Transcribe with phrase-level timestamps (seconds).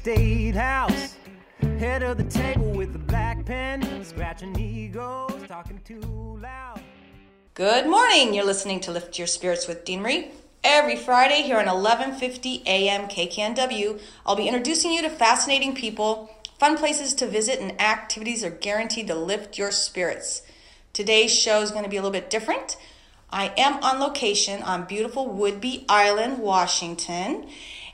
[0.00, 1.16] state house.
[1.78, 6.80] Head of the table with black pen, scratching egos, talking too loud.
[7.52, 8.32] Good morning.
[8.32, 10.30] You're listening to Lift Your Spirits with Dena Marie.
[10.64, 13.08] Every Friday here on 11:50 a.m.
[13.08, 18.48] KKNW, I'll be introducing you to fascinating people, fun places to visit, and activities are
[18.48, 20.40] guaranteed to lift your spirits.
[20.94, 22.78] Today's show is going to be a little bit different.
[23.30, 27.48] I am on location on beautiful Whidbey Island, Washington,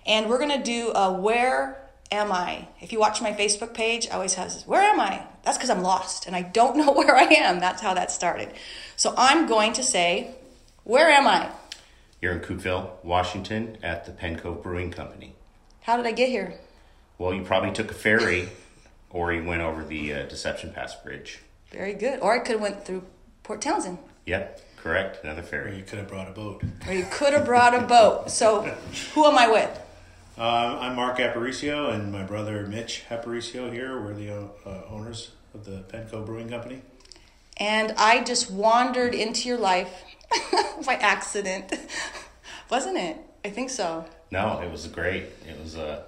[0.07, 2.69] and we're going to do a Where Am I?
[2.80, 5.23] If you watch my Facebook page, I always have this, Where am I?
[5.42, 7.59] That's because I'm lost and I don't know where I am.
[7.60, 8.51] That's how that started.
[8.96, 10.35] So I'm going to say,
[10.85, 11.51] Where am I?
[12.23, 15.35] You're in Coupeville, Washington, at the Pen Cove Brewing Company.
[15.82, 16.54] How did I get here?
[17.18, 18.48] Well, you probably took a ferry,
[19.10, 21.41] or you went over the uh, Deception Pass Bridge.
[21.70, 22.20] Very good.
[22.20, 23.04] Or I could have went through
[23.43, 23.98] Port Townsend.
[24.26, 25.23] Yep, correct.
[25.24, 25.76] Another Or ferry.
[25.76, 26.63] you could have brought a boat.
[26.87, 28.30] Or you could have brought a boat.
[28.30, 28.63] So
[29.15, 29.80] who am I with?
[30.38, 33.98] Uh, I'm Mark Aparicio and my brother Mitch Aparicio here.
[33.98, 36.82] We're the uh, owners of the Pen Cove Brewing Company.
[37.56, 40.04] And I just wandered into your life
[40.87, 41.73] by accident.
[42.70, 43.16] Wasn't it?
[43.46, 44.04] I think so.
[44.30, 45.24] No, it was great.
[45.48, 46.02] It was uh,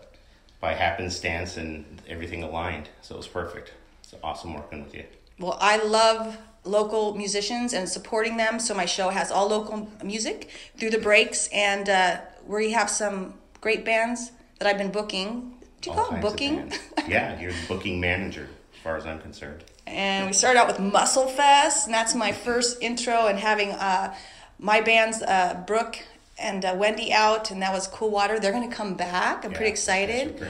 [0.60, 3.72] by happenstance and everything aligned, so it was perfect.
[4.02, 5.04] It's awesome working with you.
[5.38, 8.60] Well, I love local musicians and supporting them.
[8.60, 13.32] So my show has all local music through the breaks, and uh, we have some
[13.60, 15.54] great bands that I've been booking.
[15.80, 16.72] Do you All call it booking?
[17.08, 19.64] yeah, you're the booking manager, as far as I'm concerned.
[19.86, 23.26] and we started out with Musselfest, and that's my first intro.
[23.26, 24.14] And having uh,
[24.58, 25.98] my bands, uh, Brooke
[26.40, 28.38] and uh, Wendy, out, and that was Cool Water.
[28.38, 29.44] They're going to come back.
[29.44, 30.40] I'm pretty excited.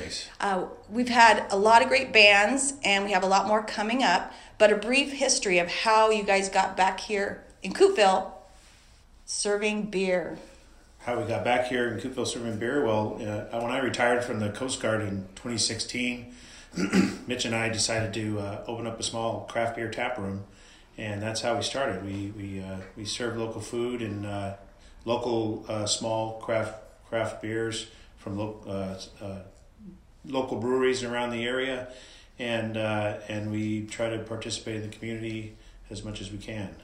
[0.41, 4.03] Uh, we've had a lot of great bands, and we have a lot more coming
[4.03, 4.33] up.
[4.59, 8.33] But a brief history of how you guys got back here in Coupeville
[9.25, 10.39] serving beer.
[11.01, 12.85] How we got back here in Coupeville serving beer?
[12.85, 16.35] Well, uh, when I retired from the Coast Guard in 2016,
[17.27, 20.45] Mitch and I decided to uh, open up a small craft beer tap room,
[20.99, 22.05] and that's how we started.
[22.05, 24.57] We we uh, we serve local food and uh,
[25.05, 26.75] local uh, small craft
[27.09, 27.87] craft beers
[28.19, 29.39] from lo- uh,
[30.27, 31.89] local breweries around the area,
[32.39, 35.57] and and we try to participate in the community
[35.91, 36.75] as much as we can.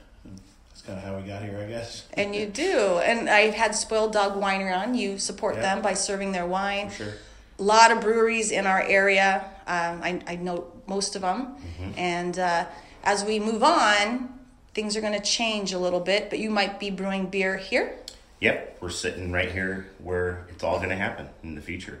[0.85, 2.05] Kind of how we got here, I guess.
[2.13, 2.99] And you do.
[3.03, 4.93] And I've had Spoiled Dog Winery on.
[4.93, 5.61] You support Yeah.
[5.61, 6.89] them by serving their wine.
[6.89, 7.13] For sure.
[7.57, 9.45] A lot of breweries in our area.
[9.65, 11.55] Um, I, I know most of them.
[11.97, 12.65] And uh,
[13.03, 14.37] as we move on,
[14.73, 17.97] things are going to change a little bit, but you might be brewing beer here.
[18.41, 21.99] Yep, we're sitting right here where it's all going to happen in the future.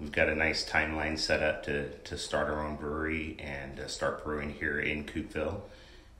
[0.00, 3.86] We've got a nice timeline set up to, to start our own brewery and uh,
[3.86, 5.60] start brewing here in Coupeville.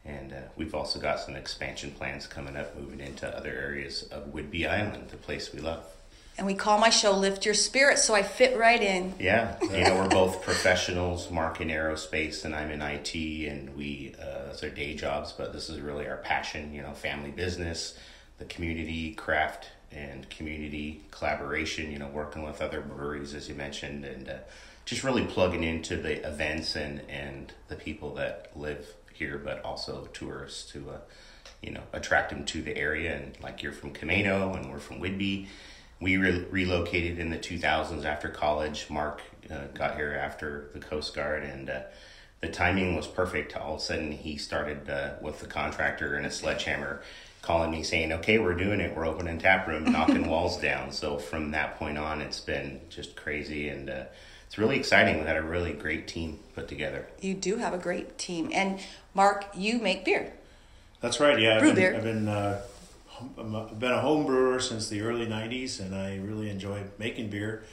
[0.04, 4.34] And uh, we've also got some expansion plans coming up, moving into other areas of
[4.34, 5.84] Whidbey Island, the place we love.
[6.36, 9.14] And we call my show Lift Your Spirit, so I fit right in.
[9.20, 14.14] Yeah, you know, we're both professionals, Mark in aerospace and I'm in IT, and we,
[14.20, 17.96] uh, that's our day jobs, but this is really our passion, you know, family business,
[18.38, 24.04] the community, craft, and community collaboration, you know, working with other breweries, as you mentioned,
[24.04, 24.38] and uh,
[24.84, 30.08] just really plugging into the events and, and the people that live here, but also
[30.12, 30.98] tourists to, uh,
[31.62, 33.16] you know, attract them to the area.
[33.16, 35.46] And like you're from Camano and we're from Whidbey.
[36.00, 38.86] We re- relocated in the 2000s after college.
[38.90, 41.82] Mark uh, got here after the Coast Guard, and uh,
[42.40, 43.56] the timing was perfect.
[43.56, 47.00] All of a sudden, he started uh, with the contractor and a sledgehammer
[47.42, 48.96] calling me saying, Okay, we're doing it.
[48.96, 50.92] We're opening tap room, knocking walls down.
[50.92, 54.04] So from that point on, it's been just crazy, and uh,
[54.46, 55.20] it's really exciting.
[55.20, 57.06] We had a really great team put together.
[57.20, 58.50] You do have a great team.
[58.52, 58.80] And
[59.14, 60.32] Mark, you make beer.
[61.00, 61.38] That's right.
[61.38, 61.96] Yeah, Brew I've been, beer.
[61.96, 62.60] I've been, uh,
[63.38, 67.64] I've been a home brewer since the early '90s, and I really enjoy making beer.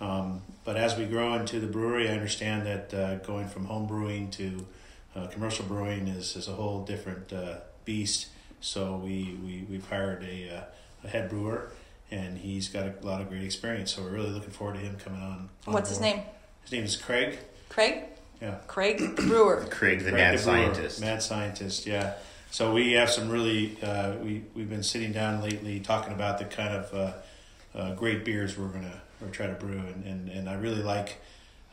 [0.00, 3.86] Um, but as we grow into the brewery, I understand that uh, going from home
[3.86, 4.66] brewing to
[5.14, 8.28] uh, commercial brewing is, is a whole different uh, beast.
[8.60, 10.62] So we, we we've hired a, uh,
[11.04, 11.70] a head brewer,
[12.10, 13.94] and he's got a lot of great experience.
[13.94, 15.48] So we're really looking forward to him coming on.
[15.66, 16.20] on What's his name?
[16.62, 17.38] His name is Craig.
[17.68, 18.04] Craig?
[18.40, 18.56] Yeah.
[18.66, 19.66] Craig Brewer.
[19.70, 21.00] Craig, the Craig mad the scientist.
[21.00, 22.14] Mad scientist, yeah.
[22.50, 26.44] So we have some really uh, we we've been sitting down lately talking about the
[26.44, 30.48] kind of uh, uh, great beers we're gonna or try to brew, and and, and
[30.48, 31.20] I really like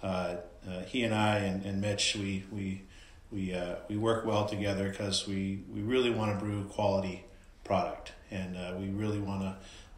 [0.01, 0.36] uh,
[0.68, 2.81] uh, he and I and, and Mitch we we
[3.31, 7.25] we uh, we work well together because we we really want to brew quality
[7.63, 9.56] product, and uh, we really want to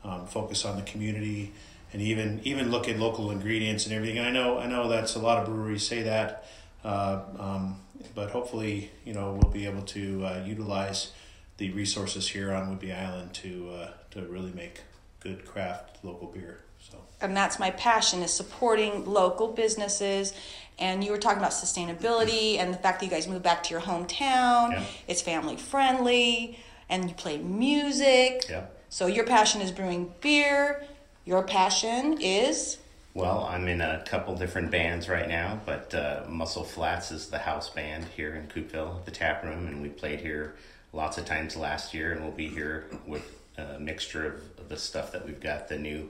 [0.07, 1.53] um, focus on the community
[1.95, 4.17] and even even look at local ingredients and everything.
[4.17, 6.43] And I know I know that's a lot of breweries say that,
[6.83, 7.79] uh, um,
[8.13, 11.13] but hopefully you know we'll be able to uh, utilize
[11.55, 14.81] the resources here on Whidbey Island to uh, to really make
[15.21, 16.59] good craft local beer.
[16.81, 20.33] So and that's my passion is supporting local businesses
[20.77, 23.69] and you were talking about sustainability and the fact that you guys moved back to
[23.69, 24.83] your hometown Yeah.
[25.07, 26.59] it's family friendly
[26.89, 28.65] and you play music Yeah.
[28.89, 30.83] so your passion is brewing beer
[31.25, 32.77] your passion is
[33.13, 37.39] Well, I'm in a couple different bands right now, but uh, Muscle Flats is the
[37.39, 40.55] house band here in Coupeville, the tap room, and we played here
[40.93, 44.77] lots of times last year, and we'll be here with a mixture of, of the
[44.77, 46.09] stuff that we've got, the new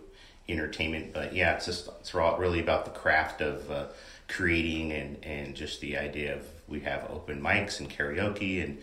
[0.50, 1.14] entertainment.
[1.14, 3.86] But yeah, it's just it's all really about the craft of uh,
[4.28, 8.80] creating and and just the idea of we have open mics and karaoke and.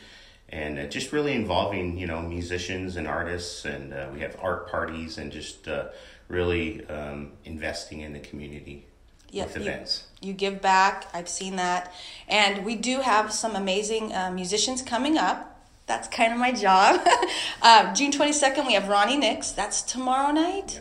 [0.48, 4.70] And uh, just really involving, you know, musicians and artists, and uh, we have art
[4.70, 5.86] parties, and just uh,
[6.32, 8.86] really um, investing in the community
[9.30, 10.04] Yep, with events.
[10.20, 11.06] You give back.
[11.14, 11.92] I've seen that.
[12.28, 15.48] And we do have some amazing uh, musicians coming up.
[15.86, 17.00] That's kind of my job.
[17.62, 19.52] uh, June 22nd, we have Ronnie Nix.
[19.52, 20.80] That's tomorrow night.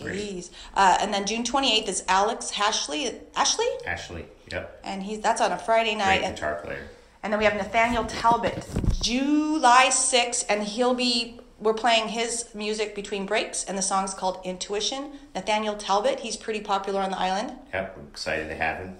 [0.00, 0.18] Great.
[0.18, 0.50] Jeez.
[0.74, 3.20] Uh, and then June 28th is Alex Ashley.
[3.36, 3.66] Ashley?
[3.86, 6.20] Ashley, yep, And he's that's on a Friday night.
[6.20, 6.88] great guitar player.
[7.22, 8.66] and then we have Nathaniel Talbot,
[9.02, 11.38] July 6th, and he'll be.
[11.64, 15.12] We're playing his music between breaks, and the song's called Intuition.
[15.34, 18.98] Nathaniel Talbot, he's pretty popular on the island, Yep, we're excited to have him.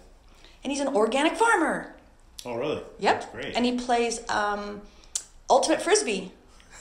[0.63, 1.95] and he's an organic farmer.
[2.47, 2.83] oh really?
[2.99, 3.21] Yep.
[3.21, 3.55] That's great.
[3.55, 4.81] And he plays um,
[5.51, 6.33] ultimate frisbee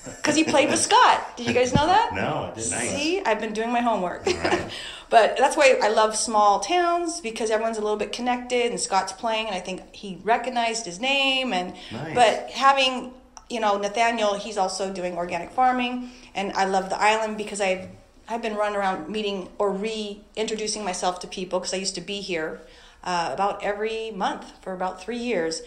[0.06, 1.36] because he played with Scott.
[1.36, 2.14] Did you guys know that?
[2.14, 2.90] No, it's nice.
[2.96, 4.26] See, I've been doing my homework.
[4.26, 4.72] right.
[5.10, 9.12] but that's why I love small towns because everyone's a little bit connected, and Scott's
[9.12, 11.52] playing, and I think he recognized his name.
[11.52, 12.16] And Nice.
[12.16, 13.14] but having
[13.50, 17.88] you know Nathaniel, he's also doing organic farming, and I love the island because I've
[18.28, 22.22] I've been running around meeting or reintroducing myself to people because I used to be
[22.22, 22.62] here
[23.04, 25.62] uh, about every month for about three years.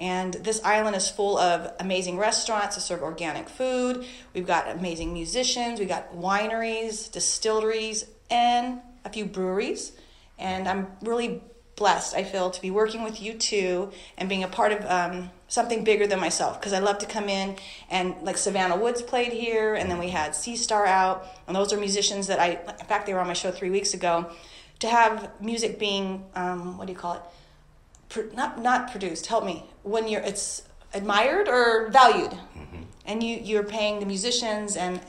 [0.00, 4.06] And this island is full of amazing restaurants that serve organic food.
[4.32, 5.80] We've got amazing musicians.
[5.80, 9.92] We've got wineries, distilleries, and a few breweries.
[10.38, 11.42] And I'm really
[11.78, 15.30] blessed, I feel, to be working with you two and being a part of um,
[15.46, 16.60] something bigger than myself.
[16.60, 17.56] Because I love to come in
[17.88, 21.26] and, like, Savannah Woods played here, and then we had Sea Star out.
[21.46, 22.48] And those are musicians that I,
[22.80, 24.30] in fact, they were on my show three weeks ago.
[24.80, 27.22] To have music being, um, what do you call it?
[28.08, 29.26] Pro- not not produced.
[29.26, 29.64] Help me.
[29.82, 30.62] When you're it's
[30.94, 32.32] admired or valued,
[33.04, 35.00] and you you're paying the musicians and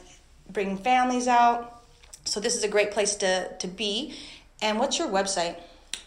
[0.50, 1.84] bringing families out.
[2.26, 4.16] So this is a great place to to be.
[4.60, 5.56] And what's your website?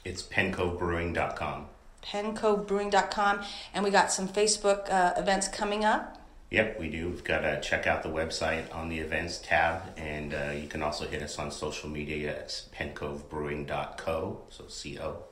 [0.05, 1.67] It's pencovebrewing.com.
[2.03, 3.41] Pencovebrewing.com.
[3.75, 6.19] and we got some Facebook uh, events coming up.
[6.51, 7.09] Yep, we do.
[7.09, 10.83] We've got to check out the website on the events tab, and uh, you can
[10.83, 12.41] also hit us on social media.
[12.41, 15.23] at pencovebrewing.co, so C O.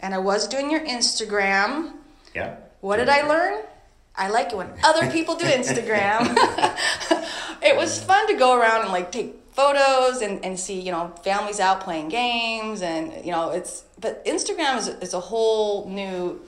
[0.00, 1.92] And I was doing your Instagram.
[2.34, 2.56] Yeah.
[2.80, 3.62] What did I learn?
[4.16, 6.34] I like it when other people do Instagram.
[7.62, 11.12] it was fun to go around and like take photos and, and see, you know,
[11.24, 16.40] families out playing games and, you know, it's, but Instagram is, is a whole new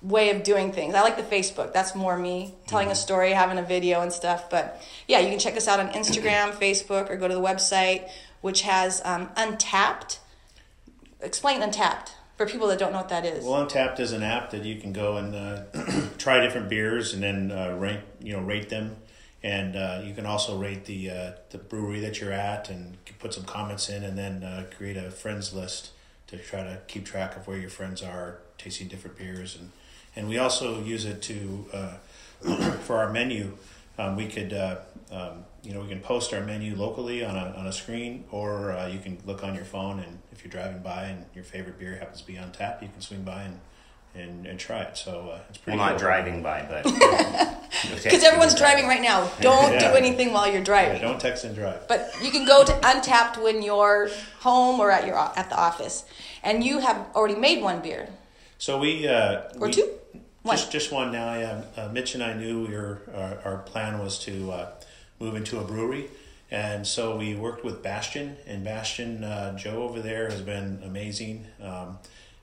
[0.00, 0.94] way of doing things.
[0.94, 1.74] I like the Facebook.
[1.74, 4.48] That's more me telling a story, having a video and stuff.
[4.48, 8.08] But yeah, you can check us out on Instagram, Facebook, or go to the website,
[8.40, 10.16] which has um, Untappd.
[11.20, 13.44] Explain Untappd for people that don't know what that is.
[13.44, 15.64] Well, Untappd is an app that you can go and uh,
[16.16, 18.96] try different beers and then uh, rank, you know, rate them,
[19.44, 23.34] and uh, you can also rate the uh, the brewery that you're at and put
[23.34, 25.90] some comments in, and then uh, create a friends list
[26.26, 29.70] to try to keep track of where your friends are tasting different beers, and
[30.16, 31.94] and we also use it to uh,
[32.80, 33.56] for our menu.
[33.98, 34.52] Um, we could.
[34.52, 34.78] Uh,
[35.12, 38.72] um, you know, we can post our menu locally on a, on a screen, or
[38.72, 40.00] uh, you can look on your phone.
[40.00, 42.88] And if you're driving by and your favorite beer happens to be on tap, you
[42.88, 43.60] can swing by and
[44.14, 44.96] and, and try it.
[44.96, 45.78] So uh, it's pretty.
[45.78, 47.60] Well, not driving by, but.
[48.02, 49.28] Because everyone's driving right now.
[49.40, 49.90] Don't Yeah.
[49.90, 51.02] do anything while you're Yeah, driving.
[51.02, 51.86] don't text and drive.
[51.88, 56.04] But you can go to Untappd when you're home or at your at the office,
[56.42, 58.08] and you have already made one beer
[58.58, 59.90] So we uh, or we- two.
[60.42, 60.56] One.
[60.56, 61.34] Just just one now.
[61.34, 64.70] Yeah, uh, Mitch and I knew we were our, our plan was to uh,
[65.18, 66.08] move into a brewery,
[66.50, 68.36] and so we worked with Bastion.
[68.46, 71.46] And Bastion uh, Joe over there has been amazing.
[71.62, 71.98] Um,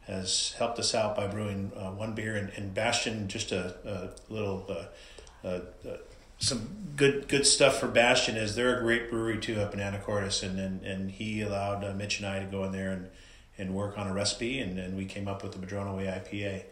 [0.08, 4.34] has helped us out by brewing uh, one beer, and, and Bastion just a, a
[4.34, 4.66] little.
[4.70, 5.98] Uh, uh, uh,
[6.38, 10.44] some good good stuff for Bastion is they're a great brewery too up in Anacortes,
[10.44, 13.10] and and, and he allowed uh, Mitch and I to go in there and,
[13.58, 16.64] and work on a recipe, and, and we came up with the Madrona Way IPA.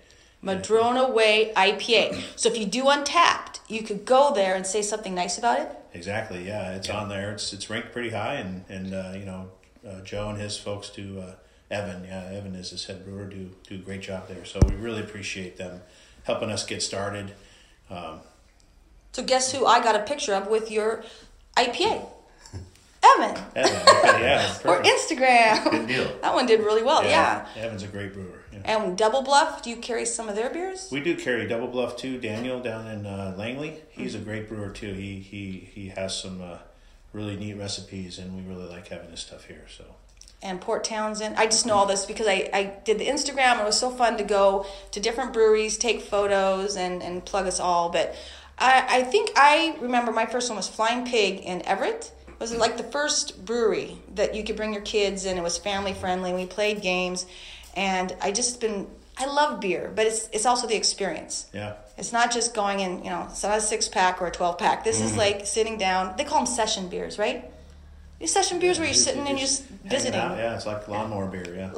[0.42, 2.22] Madrona Way IPA.
[2.36, 5.76] So if you do Untappd, you could go there and say something nice about it.
[5.94, 7.32] Exactly, yeah, it's on there.
[7.32, 9.50] It's it's ranked pretty high, and and uh, you know
[9.88, 11.20] uh, Joe and his folks do.
[11.20, 11.36] Uh,
[11.72, 13.26] Evan, yeah, Evan is his head brewer.
[13.26, 14.44] Do do a great job there.
[14.46, 15.82] So we really appreciate them
[16.24, 17.34] helping us get started.
[17.90, 18.20] Um,
[19.12, 21.04] So guess who I got a picture of with your
[21.58, 22.08] IPA?
[23.04, 23.44] Evan.
[23.56, 24.82] Evan, okay, yeah, Or.
[24.84, 25.72] Instagram.
[25.72, 26.12] Good deal.
[26.22, 27.48] that one did really well, yeah.
[27.56, 28.40] Evan's a great brewer.
[28.52, 28.60] Yeah.
[28.66, 30.90] And Double Bluff, do you carry some of their beers?
[30.92, 32.20] We do carry Double Bluff too.
[32.20, 34.94] Daniel down in uh, Langley, he's a great brewer too.
[34.94, 36.58] He he he has some uh,
[37.14, 39.66] really neat recipes, and we really like having his stuff here.
[39.76, 39.86] So
[40.42, 41.36] and Port Townsend.
[41.36, 43.60] I just know all this because I, I did the Instagram.
[43.60, 47.60] It was so fun to go to different breweries, take photos, and, and plug us
[47.60, 47.90] all.
[47.90, 48.16] But
[48.58, 52.12] I, I think I remember my first one was Flying Pig in Everett.
[52.28, 55.58] It was like the first brewery that you could bring your kids and it was
[55.58, 56.34] family friendly.
[56.34, 57.26] We played games,
[57.76, 61.48] and I just been I love beer, but it's it's also the experience.
[61.54, 64.32] yeah, It's not just going in, you know, it's not a six pack or a
[64.32, 64.86] 12 pack.
[64.86, 65.20] This is mm-hmm.
[65.20, 66.16] like sitting down.
[66.18, 67.52] They call them session beers, right?
[68.20, 70.20] These session beers where you're sitting and you're just visiting.
[70.20, 71.56] out, yeah, it's like lawnmower beer.
[71.56, 71.72] Yeah,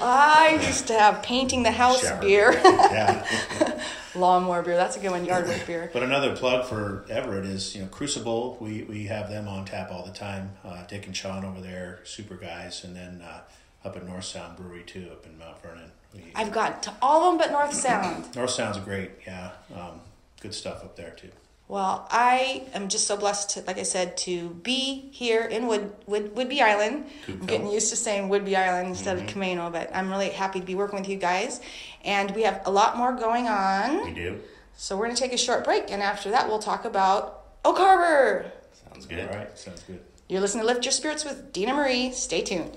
[0.00, 3.82] I used to have painting the house Shower beer, yeah.
[4.14, 4.76] lawnmower beer.
[4.76, 5.26] That's a good one.
[5.26, 5.90] Yard work beer.
[5.92, 8.56] But another plug for Everett is you know Crucible.
[8.58, 10.52] We we have them on tap all the time.
[10.64, 13.42] Uh, Dick and Sean over there, super guys, and then uh,
[13.84, 15.90] up at North Sound Brewery too, up in Mount Vernon.
[16.14, 18.34] We, I've got to all of them but North Sound.
[18.34, 19.10] North Sound's great.
[19.26, 20.00] Yeah, um,
[20.40, 21.30] good stuff up there too.
[21.70, 25.92] Well, I am just so blessed, to, like I said, to be here in Wood,
[26.04, 27.06] Wood Whidbey Island.
[27.28, 29.40] I'm getting used to saying Whidbey Island instead of mm-hmm.
[29.40, 31.60] Camano, but I'm really happy to be working with you guys.
[32.04, 34.04] And we have a lot more going on.
[34.04, 34.40] We do.
[34.76, 37.78] So we're going to take a short break, and after that, we'll talk about Oak
[37.78, 38.50] Harbor.
[38.92, 39.28] Sounds good.
[39.28, 40.00] All right, sounds good.
[40.28, 42.10] You're listening to Lift Your Spirits with Dena Marie.
[42.10, 42.76] Stay tuned.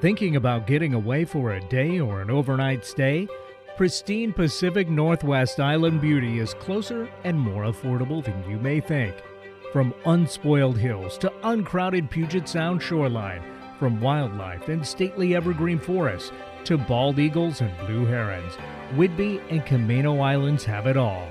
[0.00, 3.26] Thinking about getting away for a day or an overnight stay?
[3.78, 9.14] Pristine Pacific Northwest Island Beauty is closer and more affordable than you may think.
[9.72, 13.42] From unspoiled hills to uncrowded Puget Sound shoreline,
[13.78, 16.30] from wildlife and stately evergreen forests
[16.64, 18.52] to bald eagles and blue herons,
[18.96, 21.26] Whidbey and Camano Islands have it all.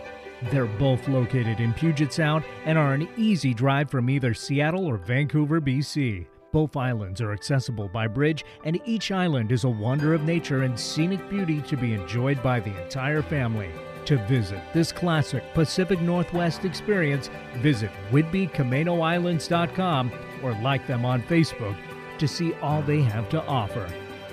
[0.52, 4.98] They're both located in Puget Sound and are an easy drive from either Seattle or
[4.98, 6.26] Vancouver, BC.
[6.56, 10.80] Both islands are accessible by bridge, and each island is a wonder of nature and
[10.80, 13.70] scenic beauty to be enjoyed by the entire family.
[14.06, 21.76] To visit this classic Pacific Northwest experience, visit WhidbeyCamanoIslands.com or like them on Facebook
[22.20, 23.86] to see all they have to offer.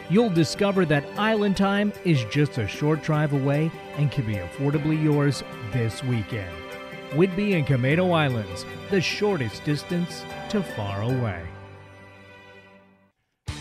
[0.09, 5.02] You'll discover that island time is just a short drive away and can be affordably
[5.02, 6.55] yours this weekend.
[7.14, 11.43] Whidbey and Camano Islands, the shortest distance to far away.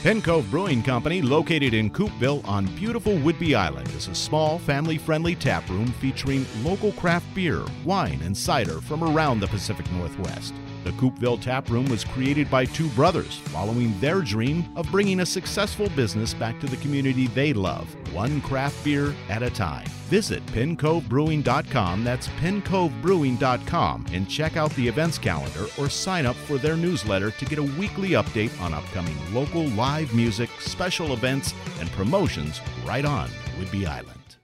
[0.01, 4.98] Pen Cove Brewing Company, located in Coupeville on beautiful Whidbey Island, is a small, family
[4.98, 10.55] friendly tap room featuring local craft beer, wine, and cider from around the Pacific Northwest.
[10.84, 15.26] The Coupeville Tap Room was created by two brothers following their dream of bringing a
[15.26, 19.86] successful business back to the community they love, one craft beer at a time.
[20.10, 26.76] Visit pencovebrewing.com, that's pencovebrewing.com, and check out the events calendar or sign up for their
[26.76, 32.60] newsletter to get a weekly update on upcoming local live music, special events, and promotions
[32.86, 34.38] right on Whidbey Island.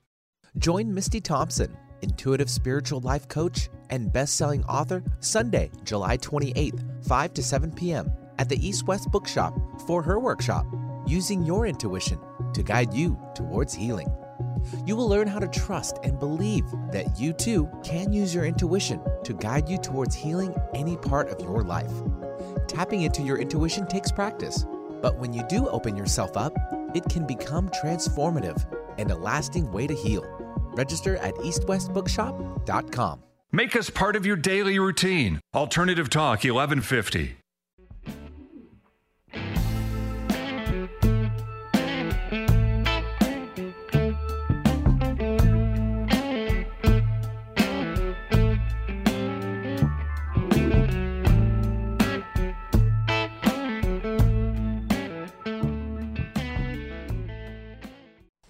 [0.58, 7.44] Join Misty Thompson, intuitive spiritual life coach and best-selling author, Sunday, July 28th, 5 to
[7.44, 8.12] 7 p.m.
[8.40, 10.66] at the East West Bookshop for her workshop,
[11.06, 12.20] Using Your Intuition
[12.54, 14.12] to Guide You Towards Healing.
[14.86, 19.02] You will learn how to trust and believe that you too can use your intuition
[19.24, 21.92] to guide you towards healing any part of your life.
[22.68, 24.66] Tapping into your intuition takes practice,
[25.02, 26.54] but when you do open yourself up,
[26.94, 28.66] it can become transformative
[28.98, 30.26] and a lasting way to heal.
[30.78, 33.24] Register at eastwestbookshop.com.
[33.52, 35.40] Make us part of your daily routine.
[35.56, 37.38] Alternative Talk 1150.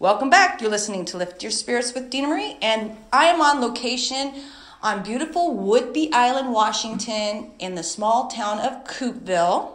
[0.08, 0.62] Welcome back.
[0.62, 4.36] You're listening to Lift Your Spirits with Dena Marie, and I am on location
[4.82, 9.70] on beautiful Whidbey Island, Washington, in the small town of Coupeville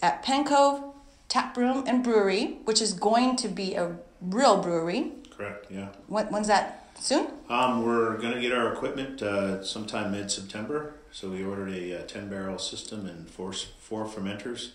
[0.00, 0.94] at Pen Cove
[1.26, 5.10] Tap Room and Brewery, which is going to be a real brewery.
[5.36, 5.66] Correct.
[5.68, 5.88] Yeah.
[6.06, 6.86] When, when's that?
[7.00, 7.26] Soon?
[7.48, 10.94] Um, we're gonna get our equipment uh, sometime mid September.
[11.10, 14.70] So we ordered a, uh ten barrel system and four four fermenters,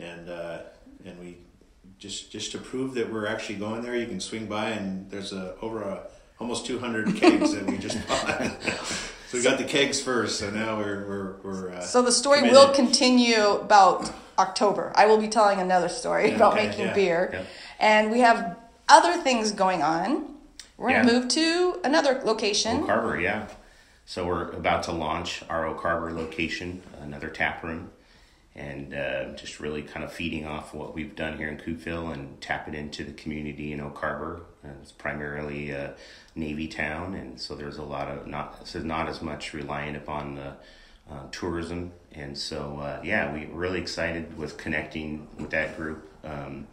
[0.00, 0.62] and uh,
[1.04, 1.36] and we
[2.02, 5.32] just just to prove that we're actually going there, you can swing by and there's
[5.32, 6.02] a over a
[6.40, 8.28] almost 200 kegs that we just bought.
[9.28, 12.38] so we got the kegs first, so now we're we're, we're uh, So the story
[12.40, 12.58] committed.
[12.58, 14.92] will continue about October.
[14.96, 17.30] I will be telling another story Yeah, about okay, making yeah, beer.
[17.32, 17.42] yeah.
[17.78, 20.34] And we have other things going on.
[20.76, 21.18] We're going to Yeah.
[21.20, 22.78] move to another location.
[22.82, 23.46] Oak Harbor, yeah.
[24.04, 27.90] So we're about to launch our Oak Harbor location, another tap room,
[28.54, 32.38] and uh, just really kind of feeding off what we've done here in Coupeville and
[32.40, 34.42] tap it into the community in Oak Harbor.
[34.64, 35.94] Uh, it's primarily a
[36.34, 40.34] Navy town, and so there's a lot of not so not as much reliant upon
[40.34, 40.54] the
[41.10, 46.10] uh, tourism, and so uh, yeah, we're really excited with connecting with that group.
[46.22, 46.66] Um,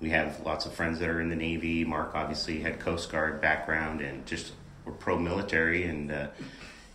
[0.00, 1.84] we have lots of friends that are in the Navy.
[1.84, 4.52] Mark obviously had Coast Guard background, and just
[4.84, 6.28] we're pro military, and uh,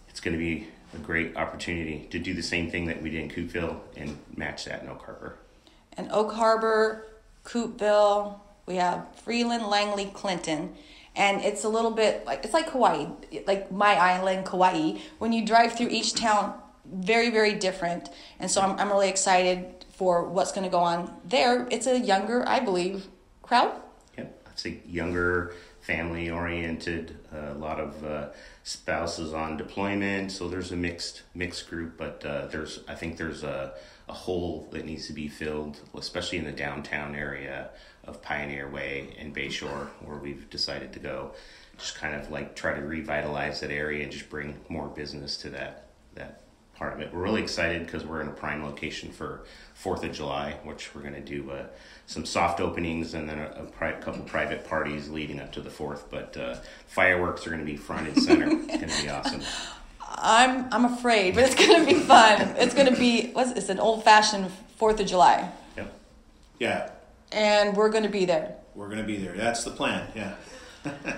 [0.09, 3.21] it's going to be a great opportunity to do the same thing that we did
[3.21, 5.37] in Coupeville and match that in Oak Harbor.
[5.95, 7.07] And Oak Harbor,
[7.45, 10.75] Coupeville, we have Freeland, Langley, Clinton.
[11.15, 13.07] And it's a little bit like it's like Hawaii,
[13.47, 14.99] like my island, Kauai.
[15.17, 16.53] When you drive through each town,
[16.85, 18.09] very, very different.
[18.39, 21.67] And so I'm, I'm really excited for what's going to go on there.
[21.71, 23.07] It's a younger, I believe,
[23.41, 23.71] crowd.
[24.15, 25.55] Yep, it's a younger,
[25.87, 27.17] family oriented.
[27.31, 28.27] a lot of uh,
[28.63, 31.97] spouses on deployment, so there's a mixed mixed group.
[31.97, 33.73] But uh, there's I think there's a
[34.09, 37.69] a hole that needs to be filled, especially in the downtown area
[38.03, 41.31] of Pioneer Way and Bayshore, where we've decided to go.
[41.77, 45.49] Just kind of like try to revitalize that area and just bring more business to
[45.51, 46.41] that that
[46.75, 47.13] part of it.
[47.13, 51.01] We're really excited because we're in a prime location for Fourth of July, which we're
[51.01, 51.67] going to do uh,
[52.07, 55.69] some soft openings and then a, a pri- couple private parties leading up to the
[55.69, 56.09] Fourth.
[56.09, 56.55] But uh,
[56.87, 58.47] fireworks are going to be front and center.
[58.49, 59.41] it's going to be awesome.
[60.09, 62.55] I'm I'm afraid, but it's gonna be fun.
[62.57, 65.93] It's gonna be what's it's an old fashioned Fourth of July, Yep.
[66.59, 66.89] Yeah,
[67.33, 68.55] and we're gonna be there.
[68.73, 69.33] we're gonna be there.
[69.33, 70.09] That's the plan.
[70.15, 70.35] Yeah.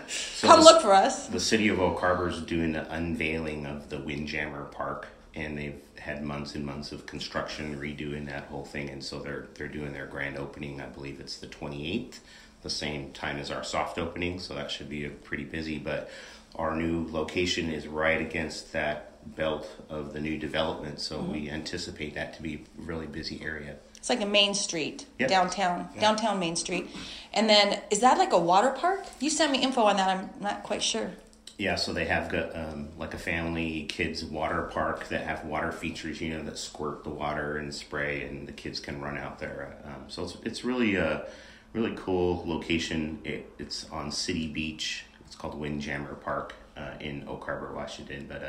[0.08, 1.28] So Come the- look for us.
[1.28, 5.80] The city of Oak Harbor is doing the unveiling of the Windjammer Park, and they've
[5.98, 9.94] had months and months of construction redoing that whole thing, and so they're they're doing
[9.94, 10.82] their grand opening.
[10.82, 12.22] I believe it's the twenty eighth,
[12.64, 15.78] the same time as our soft opening, so that should be a pretty busy.
[15.78, 16.10] But
[16.56, 21.32] our new location is right against that belt of the new development, so mm-hmm.
[21.32, 23.76] we anticipate that to be a really busy area.
[23.98, 25.30] It's like a Main Street Yep.
[25.30, 26.90] downtown, downtown Main Street,
[27.34, 29.06] and then is that like a water park?
[29.20, 30.10] You sent me info on that.
[30.10, 31.12] I'm not quite sure.
[31.60, 35.74] Yeah, so they have got um, like a family kids water park that have water
[35.74, 39.40] features, you know, that squirt the water and spray, and the kids can run out
[39.40, 39.76] there.
[39.84, 41.28] Um, so it's it's really a
[41.74, 43.20] really cool location.
[43.26, 45.04] It, it's on City Beach.
[45.26, 48.26] It's called Windjammer Park uh, in Oak Harbor, Washington.
[48.30, 48.42] But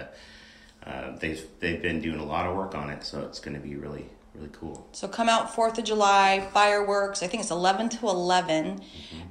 [0.86, 3.60] uh, uh, they've they've been doing a lot of work on it, so it's going
[3.60, 4.06] to be really
[4.40, 4.88] really cool.
[4.92, 7.22] So come out Fourth of July fireworks.
[7.22, 8.80] I think it's eleven to 11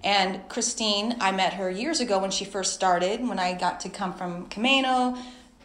[0.04, 3.28] And Christine, I met her years ago when she first started.
[3.28, 5.17] When I got to come from Camano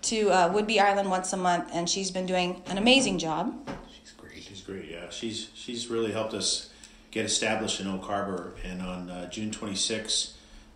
[0.03, 3.55] to uh, Whidbey Island once a month, and she's been doing an amazing job.
[4.01, 4.43] She's great.
[4.43, 4.91] She's great.
[4.91, 6.71] Yeah, she's she's really helped us
[7.11, 8.55] get established in Oak Harbor.
[8.65, 10.33] And on uh, June 26th,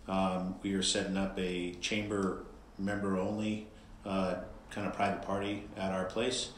[0.07, 2.45] um, we are setting up a chamber
[2.77, 3.67] member only
[4.05, 4.35] uh,
[4.71, 6.51] kind of private party at our place.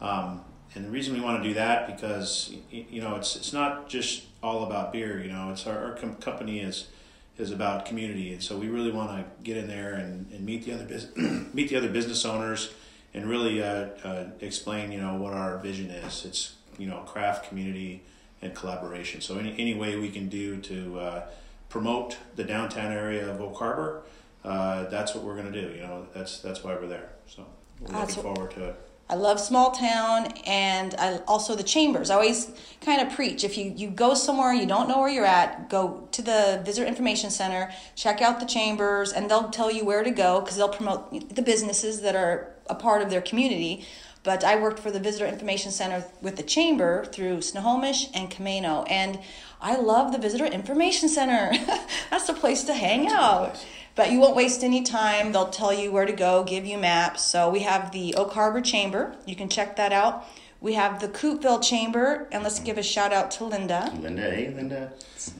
[0.00, 3.88] Um, and the reason we want to do that because you know it's it's not
[3.88, 5.22] just all about beer.
[5.22, 6.88] You know, it's our, our com- company is
[7.36, 10.64] is about community, and so we really want to get in there and, and meet
[10.64, 11.08] the other bus-
[11.54, 12.72] meet the other business owners
[13.14, 16.24] and really uh, uh, explain you know what our vision is.
[16.24, 18.02] It's you know craft community
[18.42, 19.20] and collaboration.
[19.20, 21.26] So any any way we can do to uh,
[21.68, 24.02] promote the downtown area of Oak Harbor,
[24.44, 25.74] uh, that's what we're going to do.
[25.74, 27.10] You know that's that's why we're there.
[27.26, 27.46] So
[27.80, 28.87] we're looking forward to it.
[29.10, 32.10] I love small town and I also the chambers.
[32.10, 32.50] I always
[32.82, 36.06] kind of preach if you, you go somewhere you don't know where you're at, go
[36.12, 40.10] to the visitor information center, check out the chambers, and they'll tell you where to
[40.10, 43.86] go because they'll promote the businesses that are a part of their community.
[44.24, 48.84] But I worked for the visitor information center with the chamber through Snohomish and Camano,
[48.90, 49.18] and
[49.60, 51.50] I love the visitor information center.
[52.10, 53.64] That's the place to hang out.
[53.98, 55.32] But you won't waste any time.
[55.32, 57.24] They'll tell you where to go, give you maps.
[57.24, 59.16] So we have the Oak Harbor Chamber.
[59.26, 60.24] You can check that out.
[60.60, 63.92] We have the Coupeville Chamber, and let's give a shout out to Linda.
[64.00, 64.92] Linda, hey Linda.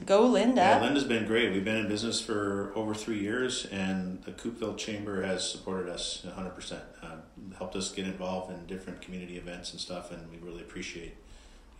[0.05, 0.59] Go, Linda.
[0.59, 1.53] Yeah, Linda's been great.
[1.53, 6.25] We've been in business for over three years, and the Coupeville Chamber has supported us
[6.27, 6.81] 100%.
[7.01, 7.07] Uh,
[7.57, 11.15] helped us get involved in different community events and stuff, and we really appreciate,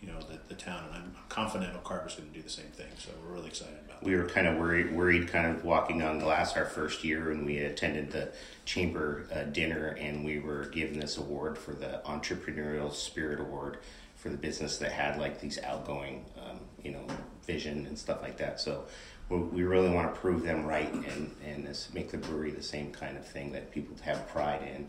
[0.00, 0.84] you know the, the town.
[0.86, 2.88] And I'm confident Oak Harbor's going to do the same thing.
[2.96, 3.89] So we're really excited about.
[4.02, 7.44] We were kind of worried, worried, kind of walking on glass our first year, and
[7.44, 8.32] we attended the
[8.64, 13.78] chamber uh, dinner, and we were given this award for the entrepreneurial spirit award
[14.16, 17.04] for the business that had like these outgoing, um, you know,
[17.46, 18.60] vision and stuff like that.
[18.60, 18.84] So
[19.30, 23.16] we, really want to prove them right and and make the brewery the same kind
[23.16, 24.86] of thing that people have pride in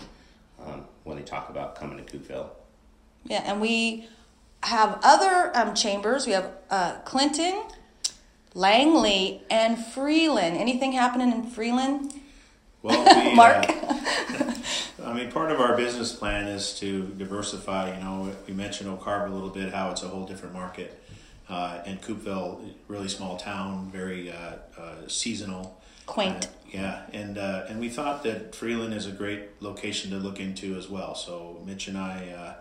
[0.66, 2.50] um, when they talk about coming to Coupeville.
[3.26, 4.08] Yeah, and we
[4.64, 6.26] have other um, chambers.
[6.26, 7.64] We have uh, Clinton,
[8.54, 10.58] Langley, and Freeland.
[10.58, 12.14] Anything happening in Freeland?
[12.82, 13.66] Well, we, Mark?
[13.70, 14.54] Uh,
[15.06, 17.96] I mean, part of our business plan is to diversify.
[17.96, 21.02] You know, we mentioned Oak Harbor a little bit, how it's a whole different market.
[21.50, 25.82] Uh, and Coupeville, really small town, very uh, uh, seasonal.
[26.06, 26.46] Quaint.
[26.46, 30.40] Uh, yeah, and uh, and we thought that Freeland is a great location to look
[30.40, 31.16] into as well.
[31.16, 32.56] So Mitch and I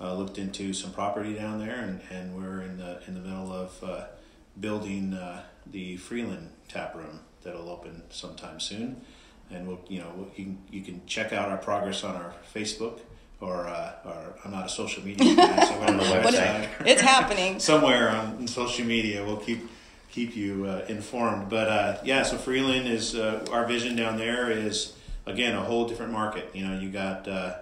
[0.00, 3.20] uh, uh, looked into some property down there, and, and we're in the in the
[3.20, 4.04] middle of uh,
[4.60, 9.02] building uh, the Freeland tap room that'll open sometime soon.
[9.50, 13.00] And we'll you know you can you can check out our progress on our Facebook
[13.40, 17.58] or uh, or I'm not a social media guy, so on the website it's happening.
[17.60, 19.24] somewhere on social media.
[19.24, 19.68] We'll keep
[20.10, 21.48] keep you uh, informed.
[21.48, 24.94] But uh, yeah, so Freeland is uh, our vision down there is
[25.26, 26.50] again a whole different market.
[26.52, 27.54] You know, you got uh,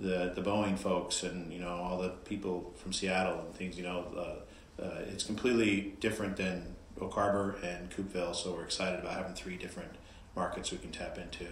[0.00, 3.76] the the Boeing folks and you know all the people from Seattle and things.
[3.76, 4.38] You know,
[4.82, 8.34] uh, it's completely different than Oak Harbor and Coupeville.
[8.34, 9.92] So we're excited about having three different
[10.34, 11.46] markets we can tap into.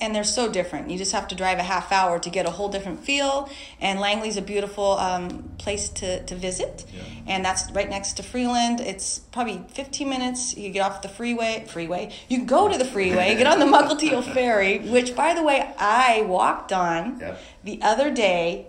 [0.00, 0.90] and they're so different.
[0.90, 3.48] You just have to drive a half hour to get a whole different feel.
[3.80, 7.02] And Langley's a beautiful um, place to, to visit, Yeah.
[7.28, 8.80] and that's right next to Freeland.
[8.80, 10.56] It's probably 15 minutes.
[10.56, 11.64] You get off the freeway.
[11.68, 12.10] Freeway.
[12.28, 13.34] You go to the freeway.
[13.36, 17.40] get on the Mukilteo ferry, which, by the way, I walked on Yep.
[17.62, 18.66] the other day.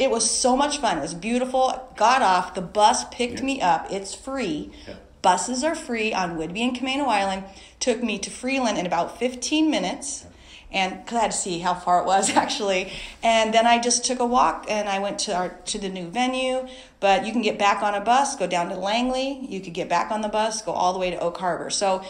[0.00, 0.96] It was so much fun.
[0.98, 1.88] It was beautiful.
[1.96, 2.54] Got off.
[2.54, 3.86] The bus picked me up.
[3.92, 4.72] It's free.
[4.88, 5.06] Yep.
[5.20, 7.44] Buses are free on Whidbey and Camano Island.
[7.78, 10.24] Took me to Freeland in about 15 minutes.
[10.72, 14.04] And because I had to see how far it was actually, and then I just
[14.04, 16.66] took a walk and I went to our to the new venue.
[17.00, 19.46] But you can get back on a bus, go down to Langley.
[19.50, 21.68] You could get back on the bus, go all the way to Oak Harbor.
[21.70, 22.02] So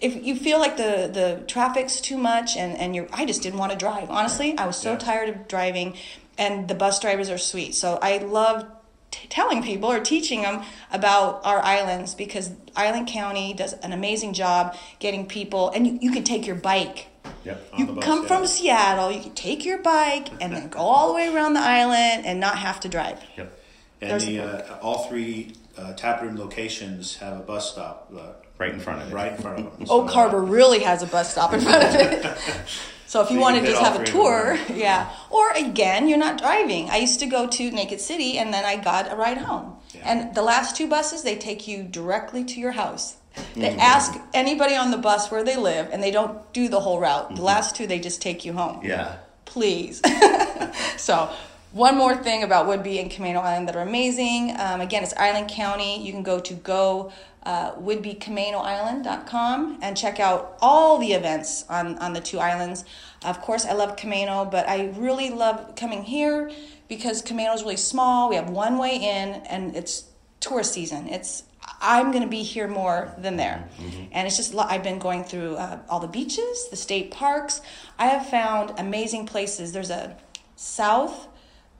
[0.00, 3.58] if you feel like the the traffic's too much and and you're, I just didn't
[3.58, 4.08] want to drive.
[4.08, 4.98] Honestly, I was so Yeah.
[4.98, 5.96] tired of driving,
[6.38, 7.74] and the bus drivers are sweet.
[7.74, 8.66] So I love
[9.10, 14.32] t- telling people or teaching them about our islands because Island County does an amazing
[14.34, 17.08] job getting people, and you, you can take your bike.
[17.44, 17.70] Yep.
[17.72, 18.28] On You the can bus, come yeah.
[18.28, 21.60] from Seattle, you can take your bike and then go all the way around the
[21.60, 23.20] island and not have to drive.
[23.36, 23.60] Yep.
[24.02, 28.72] And There's- the uh, all three uh, taproom locations have a bus stop uh, Right
[28.72, 29.14] in front of it.
[29.14, 29.86] right in front of them.
[29.90, 32.26] Oak So, Harbor really has a bus stop in front of it.
[33.06, 35.10] So if you want to just have a tour, yeah.
[35.30, 36.90] Or again, you're not driving.
[36.90, 39.76] I used to go to Naked City and then I got a ride home.
[39.94, 40.02] Yeah.
[40.04, 43.16] And the last two buses, they take you directly to your house.
[43.54, 43.80] They Mm-hmm.
[43.80, 47.36] ask anybody on the bus where they live and they don't do the whole route.
[47.36, 48.76] The last two, they just take you home.
[48.78, 48.86] Mm-hmm.
[48.88, 49.16] Yeah.
[49.44, 50.00] Please.
[50.96, 51.30] so,
[51.72, 54.54] one more thing about Whidbey and Camano Island that are amazing.
[54.58, 56.02] Um, again, it's Island County.
[56.02, 57.12] You can go to go
[57.46, 62.84] uh, whidbeycamanoisland.com and check out all the events on, on the two islands.
[63.24, 66.50] Of course, I love Camano, but I really love coming here
[66.88, 68.28] because Camano is really small.
[68.28, 70.06] We have one way in, and it's
[70.40, 71.08] tourist season.
[71.08, 71.44] It's
[71.80, 73.68] I'm going to be here more than there.
[74.12, 77.60] And it's just, I've been going through uh, all the beaches, the state parks.
[77.98, 79.72] I have found amazing places.
[79.72, 80.16] There's a
[80.54, 81.28] South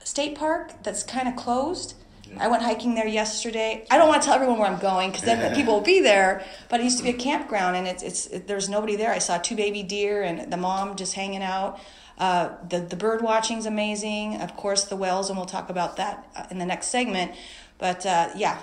[0.05, 1.95] State Park that's kind of closed.
[2.41, 3.87] I went hiking there yesterday.
[3.91, 6.45] I don't want to tell everyone where I'm going because then people will be there.
[6.69, 9.13] But it used to be a campground, and it's it's it, there's nobody there.
[9.13, 11.81] I saw two baby deer and the mom just hanging out.
[12.19, 14.41] Uh, the the bird watching is amazing.
[14.41, 17.33] Of course, the whales, and we'll talk about that uh, in the next segment.
[17.79, 18.59] But uh, yeah,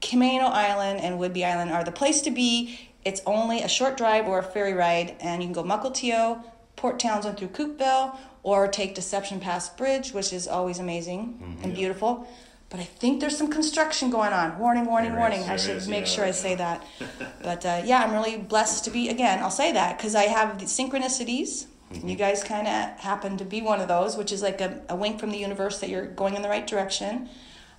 [0.00, 2.78] Camano Island and Whidbey Island are the place to be.
[3.04, 6.42] It's only a short drive or a ferry ride, and you can go Mukilteo,
[6.76, 12.28] Port Townsend through Coupeville, or take Deception Pass Bridge, which is always amazing and beautiful.
[12.70, 14.58] But I think there's some construction going on.
[14.58, 15.40] Warning, warning, There warning.
[15.40, 16.86] is, I should is, make yeah, sure I say that.
[17.42, 20.58] but uh, yeah, I'm really blessed to be, again, I'll say that because I have
[20.58, 21.66] the synchronicities.
[22.04, 24.96] You guys kind of happen to be one of those, which is like a, a
[24.96, 27.30] wink from the universe that you're going in the right direction.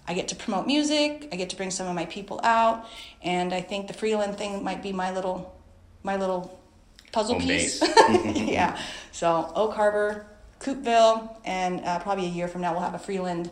[0.08, 1.30] I get to promote music.
[1.32, 2.88] I get to bring some of my people out,
[3.22, 5.56] and I think the Freeland thing might be my little,
[6.02, 6.60] my little
[7.12, 7.80] puzzle Home piece.
[8.10, 8.80] yeah.
[9.12, 10.26] So Oak Harbor,
[10.60, 13.52] Coupeville, and uh, probably a year from now we'll have a Freeland.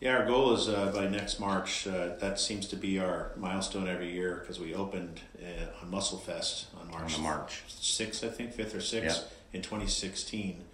[0.00, 1.86] Yeah, our goal is uh, by next March.
[1.86, 6.64] Uh, that seems to be our milestone every year because we opened uh, on Musselfest
[6.80, 7.62] on March On March.
[7.68, 9.58] sixth, I think, fifth or sixth Yeah.
[9.58, 10.64] in 2016.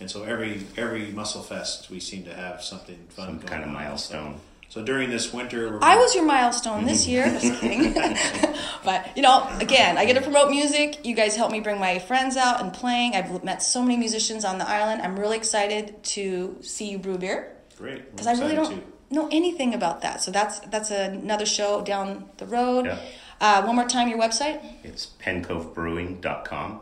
[0.00, 3.26] And so every every Musselfest, we seem to have something fun.
[3.26, 3.74] Some going kind of on.
[3.74, 4.40] milestone.
[4.68, 7.24] So during this winter, we're I was your milestone this year.
[7.40, 7.94] Just kidding.
[8.84, 11.04] but you know, again, I get to promote music.
[11.04, 13.16] You guys help me bring my friends out and playing.
[13.16, 15.02] I've met so many musicians on the island.
[15.02, 19.72] I'm really excited to see you brew beer great because I really don't know anything
[19.74, 20.22] about that.
[20.22, 22.86] So that's that's another show down the road.
[22.86, 22.98] Yeah.
[23.40, 24.60] Uh, one more time, your website.
[24.82, 26.80] It's pencovebrewing.com,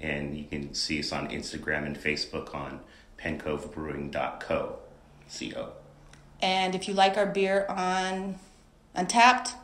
[0.00, 2.80] and you can see us on Instagram and Facebook on
[3.20, 4.78] pencovebrewing.co.
[5.26, 5.72] C-O.
[6.40, 8.36] And if you like our beer on
[8.96, 9.54] Untappd,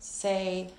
[0.00, 0.70] say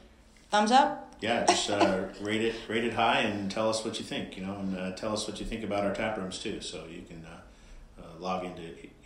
[0.51, 1.15] thumbs up.
[1.21, 4.37] Yeah, just uh, rate it rate it high and tell us what you think.
[4.37, 6.59] You know, and uh, tell us what you think about our tap rooms too.
[6.61, 8.61] So you can uh, uh, log into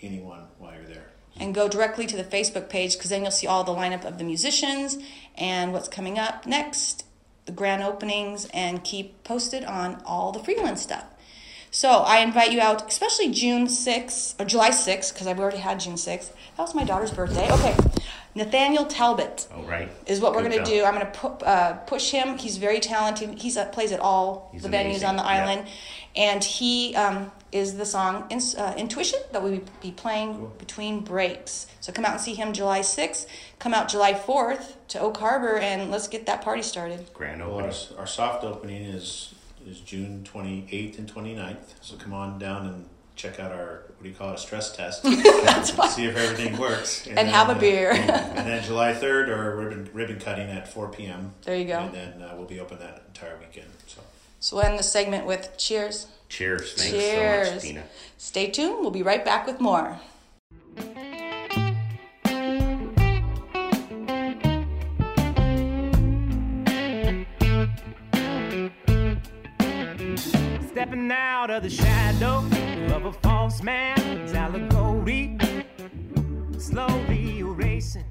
[0.05, 1.07] anyone while you're there.
[1.37, 4.17] And go directly to the Facebook page because then you'll see all the lineup of
[4.17, 4.97] the musicians
[5.35, 7.05] and what's coming up next,
[7.45, 11.03] the grand openings, and keep posted on all the Freeland stuff.
[11.71, 15.81] So I invite you out, especially June 6th or July 6th, because I've already had
[15.81, 16.29] June 6th.
[16.55, 17.51] That was my daughter's birthday.
[17.51, 17.75] Okay.
[18.33, 19.89] Nathaniel Talbot Oh, right.
[20.05, 20.83] is what we're going to do.
[20.85, 22.37] I'm going to pu- uh, push him.
[22.37, 23.39] He's very talented.
[23.41, 25.27] He uh, plays at all He's the venues on the Yeah.
[25.29, 25.67] island,
[26.15, 30.99] and he um, is the song in, uh, "Intuition" that we will be playing between
[31.01, 31.67] breaks.
[31.79, 33.27] So come out and see him July 6th.
[33.60, 37.08] Come out July 4th to Oak Harbor, and let's get that party started.
[37.13, 37.97] Grand Well, our, opening.
[37.99, 39.34] our soft opening is
[39.67, 41.73] is June 28th and 29th.
[41.81, 44.75] So come on down and check out our what do you call it a stress
[44.75, 45.01] test.
[45.95, 47.08] See if everything works.
[47.08, 47.91] And have a beer.
[47.91, 51.31] and then July 3rd or ribbon ribbon cutting at 4 p.m.
[51.43, 51.79] There you go.
[51.79, 53.69] And then uh, we'll be open that entire weekend.
[53.88, 54.01] So
[54.39, 56.08] So we'll end the segment with cheers.
[56.29, 56.73] Cheers.
[56.73, 57.83] Thanks so much, Tina.
[58.17, 58.81] Stay tuned.
[58.81, 59.99] We'll be right back with more.
[70.71, 72.43] Stepping out of the shadow
[72.95, 75.38] of a false man's allegory.
[76.57, 78.03] Slowly erasing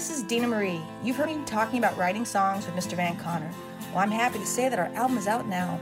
[0.00, 0.80] this is Dena Marie.
[1.04, 2.94] You've heard me talking about writing songs with Mr.
[2.94, 3.50] Van Connor.
[3.90, 5.78] Well, I'm happy to say that our album is out now.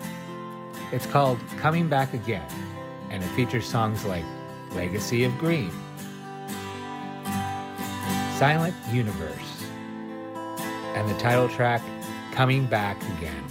[0.90, 2.44] It's called Coming Back Again,
[3.10, 4.24] and it features songs like
[4.72, 5.70] Legacy of Green,
[8.38, 9.64] Silent Universe,
[10.96, 11.80] and the title track
[12.32, 13.44] Coming Back Again.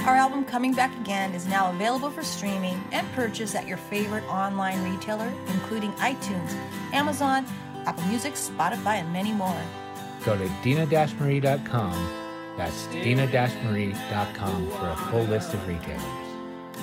[0.00, 4.24] Our album Coming Back Again is now available for streaming and purchase at your favorite
[4.24, 6.54] online retailer, including iTunes,
[6.92, 7.46] Amazon,
[7.86, 9.62] Apple Music, Spotify, and many more.
[10.24, 12.10] Go to dina-marie.com.
[12.56, 16.02] That's dina-marie.com for a full list of retailers.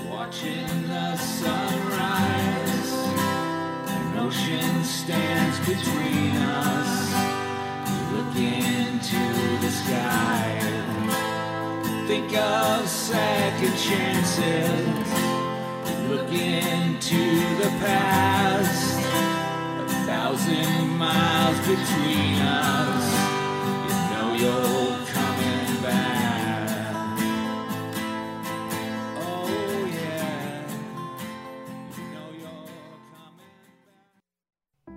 [0.09, 2.93] Watching the sunrise,
[3.87, 7.13] an ocean stands between us.
[8.13, 9.19] Look into
[9.61, 10.59] the sky,
[12.07, 15.11] think of second chances.
[16.09, 18.90] Look into the past, a
[20.31, 23.13] thousand miles between us.
[23.87, 27.17] You know you're coming back.
[29.17, 30.69] Oh yeah.
[31.97, 32.49] You know you're
[33.11, 33.45] coming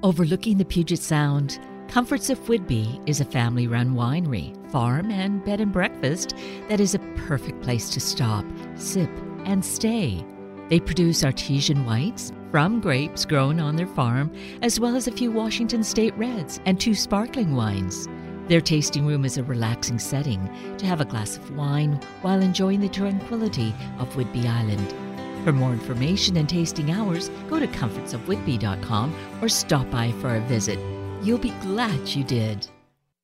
[0.04, 5.60] Overlooking the Puget Sound, Comforts of Whidbey is a family run winery, farm, and bed
[5.60, 6.34] and breakfast
[6.68, 8.44] that is a perfect place to stop,
[8.76, 9.10] sip,
[9.44, 10.24] and stay.
[10.68, 14.30] They produce artesian whites from grapes grown on their farm,
[14.62, 18.06] as well as a few Washington State Reds and two sparkling wines.
[18.46, 22.78] Their tasting room is a relaxing setting to have a glass of wine while enjoying
[22.78, 24.94] the tranquility of Whidbey Island.
[25.42, 30.78] For more information and tasting hours, go to comfortsofwhidbey.com or stop by for a visit.
[31.24, 32.68] You'll be glad you did.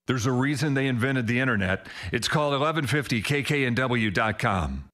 [0.08, 1.86] There's a reason they invented the internet.
[2.10, 4.90] It's called 1150kknw.com.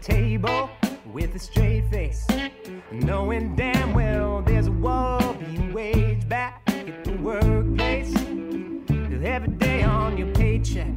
[0.00, 0.70] table
[1.12, 2.26] with a straight face.
[2.92, 8.14] Knowing damn well there's a war being waged back at the workplace.
[9.20, 10.88] Every day on your paycheck,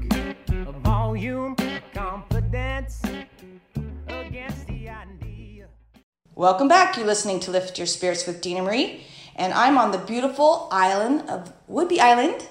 [0.50, 3.02] a volume of confidence
[4.08, 5.66] against the idea.
[6.36, 6.96] Welcome back.
[6.98, 9.04] You're listening to Lift Your Spirits with Dena Marie,
[9.36, 12.48] and I'm on the beautiful island of Whidbey Island,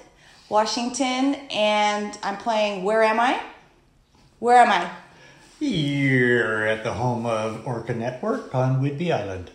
[0.49, 3.41] Washington, and I'm playing Where Am I?
[4.39, 4.91] Where am I?
[5.63, 9.51] You're at the home of Orca Network on Whidbey Island.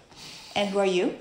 [0.54, 1.16] And who are you?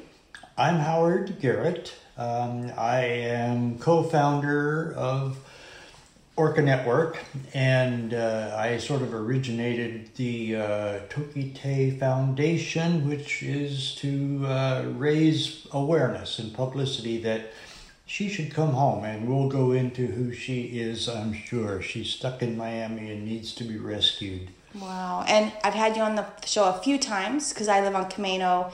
[0.59, 1.95] I'm Howard Garrett.
[2.19, 5.39] Um, I am co founder of
[6.35, 7.17] Orca Network,
[7.51, 15.65] and uh, I sort of originated the uh, Tokitae Foundation, which is to uh, raise
[15.71, 17.51] awareness and publicity that
[18.05, 21.81] she should come home, and we'll go into who she is, I'm sure.
[21.81, 24.51] She's stuck in Miami and needs to be rescued.
[24.79, 25.23] Wow.
[25.27, 28.71] And I've had you on the show a few times because I live on Camano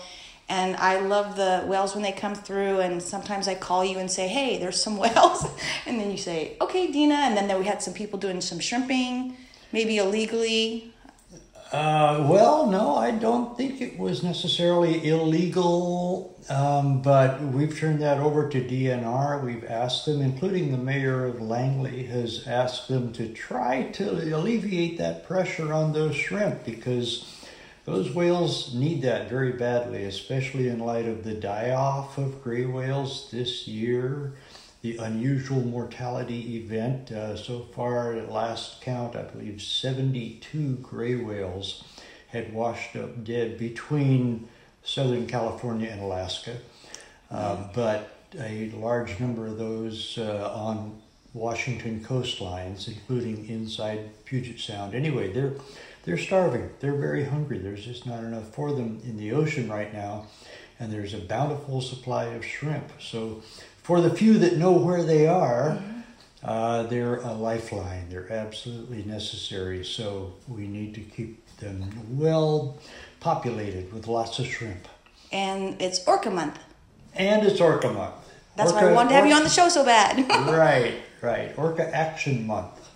[0.50, 2.80] and I love the whales when they come through.
[2.80, 5.46] And sometimes I call you and say, hey, there's some whales.
[5.86, 7.16] And then you say, okay, Dena.
[7.16, 9.38] And then we had some people doing some shrimping,
[9.72, 10.91] maybe illegally.
[11.72, 18.18] Uh, well, no, I don't think it was necessarily illegal, um, but we've turned that
[18.18, 19.42] over to DNR.
[19.42, 24.98] We've asked them, including the mayor of Langley, has asked them to try to alleviate
[24.98, 27.42] that pressure on those shrimp because
[27.86, 32.66] those whales need that very badly, especially in light of the die off of gray
[32.66, 34.34] whales this year
[34.82, 37.12] the unusual mortality event.
[37.12, 41.84] Uh, so far, last count, I believe 72 gray whales
[42.28, 44.48] had washed up dead between
[44.84, 46.58] Southern California and Alaska.
[47.30, 51.02] Uh, but a large number of those uh, on
[51.34, 54.94] Washington coastlines, including inside Puget Sound.
[54.94, 55.54] Anyway, they're
[56.04, 56.72] they're starving.
[56.80, 57.60] They're very hungry.
[57.60, 60.26] There's just not enough for them in the ocean right now,
[60.80, 62.91] and there's a bountiful supply of shrimp.
[63.00, 63.44] So
[63.84, 65.80] for the few that know where they are,
[66.44, 68.10] uh, they're a lifeline.
[68.10, 69.84] They're absolutely necessary.
[69.84, 72.78] So we need to keep them well
[73.20, 74.88] populated with lots of shrimp.
[75.32, 76.60] And it's Orca Month.
[77.15, 78.15] And it's Orca Month.
[78.56, 80.30] That's why I wanted to have you on the show so bad.
[80.30, 81.58] right, right.
[81.58, 82.89] Orca Action Month.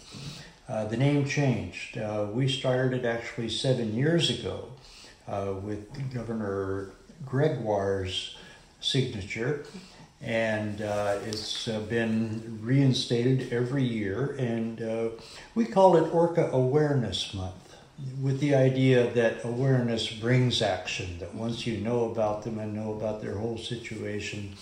[0.67, 1.98] Uh, the name changed.
[1.98, 4.69] Uh, we started it actually seven years ago
[5.28, 6.89] uh, with Governor
[7.26, 8.36] Gregoire's
[8.82, 9.65] signature
[10.21, 14.36] and uh, it's uh, been reinstated every year.
[14.39, 15.10] And uh,
[15.54, 17.75] we call it Orca Awareness Month,
[18.21, 21.19] with the idea that awareness brings action.
[21.19, 24.56] That once you know about them and know about their whole situation,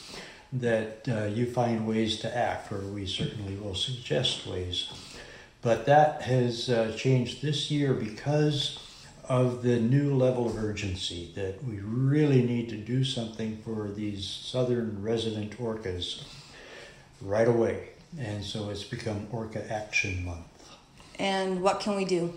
[0.52, 4.92] that uh, you find ways to act, or we certainly will suggest ways.
[5.62, 8.78] But that has uh, changed this year because
[9.30, 14.28] of the new level of urgency that we really need to do something for these
[14.28, 16.24] southern resident orcas
[17.22, 17.90] right away.
[18.20, 20.46] And so it's become Orca Action Month.
[21.18, 22.34] And what can we do?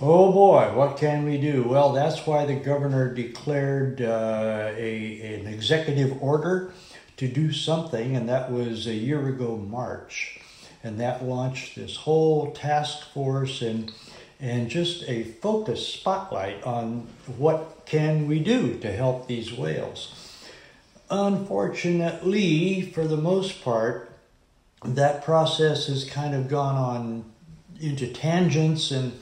[0.00, 1.62] Oh boy, what can we do?
[1.62, 6.72] Well, that's why the governor declared uh, a, an executive order
[7.16, 10.38] to do something, and that was a year ago, March.
[10.84, 13.90] And that launched this whole task force and
[14.40, 20.12] and just a focused spotlight on what can we do to help these whales.
[21.10, 24.12] Unfortunately, for the most part,
[24.84, 27.24] that process has kind of gone on
[27.80, 29.12] into tangents and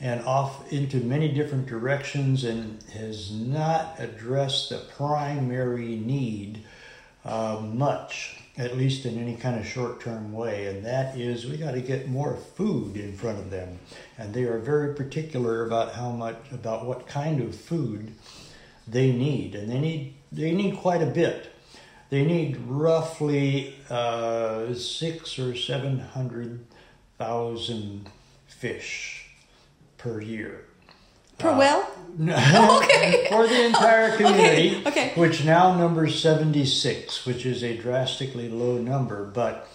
[0.00, 6.64] and off into many different directions and has not addressed the primary need
[7.24, 11.56] uh, much at least in any kind of short term way, and that is we
[11.56, 13.78] got to get more food in front of them.
[14.18, 18.12] And they are very particular about how much, about what kind of food
[18.86, 21.50] they need, and they need they need quite a bit.
[22.10, 26.66] They need roughly uh, six or seven hundred
[27.16, 28.10] thousand
[28.46, 29.30] fish
[29.96, 30.66] per year.
[31.42, 31.86] Per whale?
[32.20, 33.26] okay.
[33.30, 35.12] for the entire community, Okay, okay.
[35.20, 39.68] which now numbers 76, which is a drastically low number, but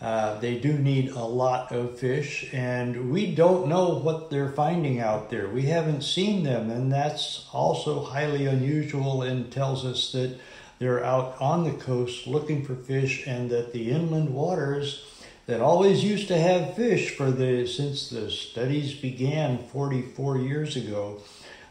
[0.00, 5.00] uh, they do need a lot of fish, and we don't know what they're finding
[5.00, 5.48] out there.
[5.48, 10.38] We haven't seen them, and that's also highly unusual and tells us that
[10.78, 15.04] they're out on the coast looking for fish, and that the inland waters
[15.48, 21.22] that always used to have fish for the since the studies began 44 years ago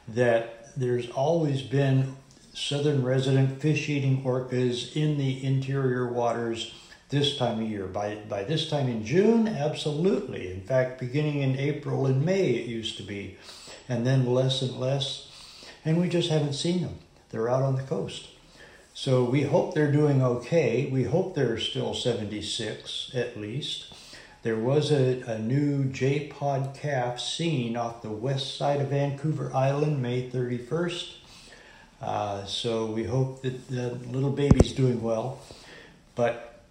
[0.07, 2.15] that there's always been
[2.55, 6.73] southern resident fish eating orcas in the interior waters
[7.09, 7.85] this time of year.
[7.85, 10.51] By, by this time in June, absolutely.
[10.51, 13.37] In fact, beginning in April and May, it used to be,
[13.87, 15.31] and then less and less.
[15.85, 16.97] And we just haven't seen them.
[17.29, 18.29] They're out on the coast.
[18.99, 20.89] So we hope they're doing okay.
[20.91, 23.93] We hope they're still 76 at least.
[24.41, 29.53] There was a, a new J pod calf seen off the west side of Vancouver
[29.53, 31.13] Island May 31st.
[32.01, 35.41] Uh, so we hope that the little baby's doing well.
[36.15, 36.63] But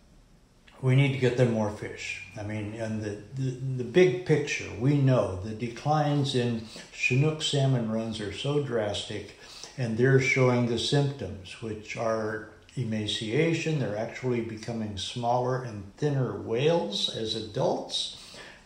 [0.82, 2.24] we need to get them more fish.
[2.36, 7.88] I mean, and the, the, the big picture, we know the declines in Chinook salmon
[7.88, 9.35] runs are so drastic
[9.78, 13.78] and they're showing the symptoms, which are emaciation.
[13.78, 18.22] They're actually becoming smaller and thinner whales as adults.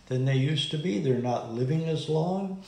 [0.07, 0.99] than they used to be.
[0.99, 2.65] They're not living as long.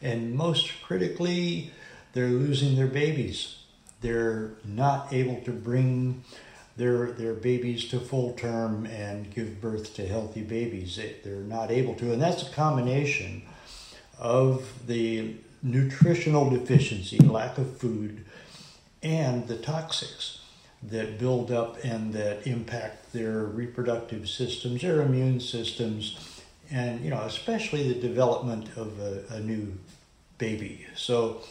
[0.00, 1.72] And most critically,
[2.12, 3.56] they're losing their babies.
[4.00, 6.22] They're not able to bring
[6.76, 10.96] their, their babies to full term and give birth to healthy babies.
[10.96, 12.12] They, they're not able to.
[12.12, 13.42] And that's a combination
[14.18, 15.34] of the
[15.64, 18.24] nutritional deficiency, lack of food,
[19.02, 20.38] and the toxics
[20.82, 27.20] that build up and that impact their reproductive systems, their immune systems, and you know
[27.22, 29.72] especially the development of a, a new
[30.38, 30.86] baby.
[30.94, 31.42] So,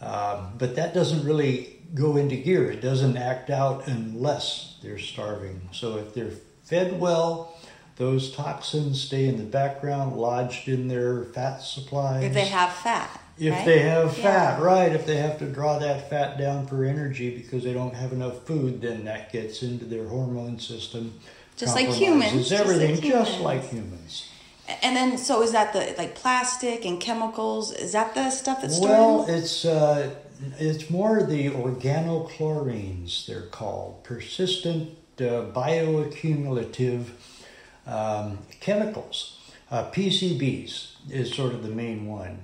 [0.00, 2.70] um, but that doesn't really go into gear.
[2.70, 5.68] It doesn't act out unless they're starving.
[5.72, 6.32] So if they're
[6.64, 7.54] fed well,
[7.96, 12.24] those toxins stay in the background, lodged in their fat supplies.
[12.24, 13.20] If they have fat.
[13.38, 13.64] If right?
[13.64, 14.22] they have Yeah.
[14.56, 17.94] fat, right, if they have to draw that fat down for energy because they don't
[17.94, 21.14] have enough food, then that gets into their hormone system.
[21.56, 23.40] Just like humans, just like Everything, just humans.
[23.40, 24.28] like humans.
[24.82, 27.72] And then, so is that the like plastic and chemicals?
[27.72, 28.90] Is that the stuff that's stored?
[28.90, 30.10] Well, it's uh,
[30.58, 33.26] it's more the organochlorines.
[33.26, 37.06] They're called persistent uh, bioaccumulative
[37.86, 39.38] um, chemicals.
[39.70, 42.38] Uh, PCBs is sort of the main one.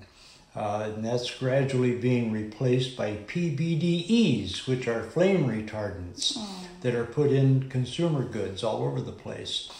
[0.60, 6.38] Uh, and that's gradually being replaced by PBDEs, which are flame retardants
[6.82, 9.70] that are put in consumer goods all over the place.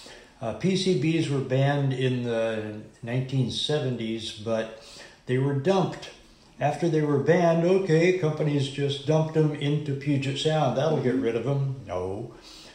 [0.40, 4.82] Uh, PCBs were banned in the 1970s, but
[5.26, 6.12] they were dumped.
[6.58, 10.78] After they were banned, okay, companies just dumped them into Puget Sound.
[10.78, 11.82] That'll get rid of them.
[11.86, 12.32] No,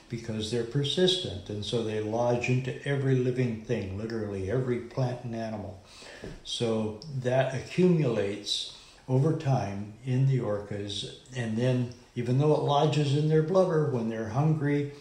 [0.10, 5.36] because they're persistent, and so they lodge into every living thing, literally every plant and
[5.36, 5.84] animal.
[6.44, 8.76] So that accumulates
[9.08, 14.10] over time in the orcas, and then even though it lodges in their blubber when
[14.10, 14.92] they're hungry,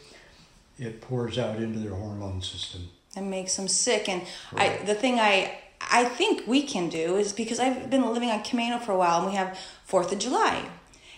[0.78, 2.88] it pours out into their hormone system.
[3.16, 4.08] and makes them sick.
[4.08, 4.22] And
[4.56, 8.42] I, the thing I, I think we can do is because I've been living on
[8.42, 10.68] Camano for a while, and we have Fourth of July,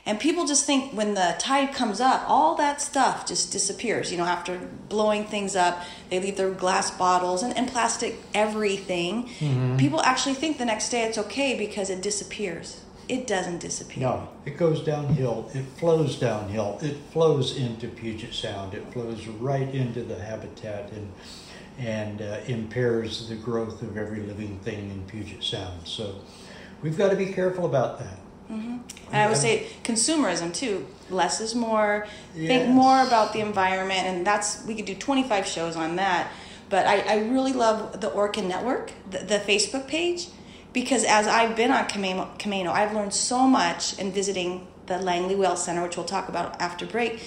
[0.06, 4.12] and people just think when the tide comes up, all that stuff just disappears.
[4.12, 4.56] You know, after
[4.88, 9.28] blowing things up, they leave their glass bottles and, and plastic everything.
[9.40, 9.76] Mhm.
[9.78, 12.80] People actually think the next day it's okay because it disappears.
[13.08, 14.04] It doesn't disappear.
[14.04, 15.50] No, it goes downhill.
[15.54, 16.78] It flows downhill.
[16.82, 18.74] It flows into Puget Sound.
[18.74, 21.12] It flows right into the habitat and
[21.78, 25.80] and uh, impairs the growth of every living thing in Puget Sound.
[25.84, 26.14] So
[26.82, 28.18] we've got to be careful about that.
[28.48, 28.78] Hmm
[29.12, 30.86] And I would say consumerism too.
[31.10, 32.06] Less is more.
[32.34, 32.48] Yes.
[32.48, 36.30] Think more about the environment, and that's we could do twenty five shows on that.
[36.68, 40.26] But I, I really love the Orca Network, the, the Facebook page,
[40.72, 45.36] because as I've been on Camano, Camano, I've learned so much in visiting the Langley
[45.36, 47.22] Whale Center, which we'll talk about after break.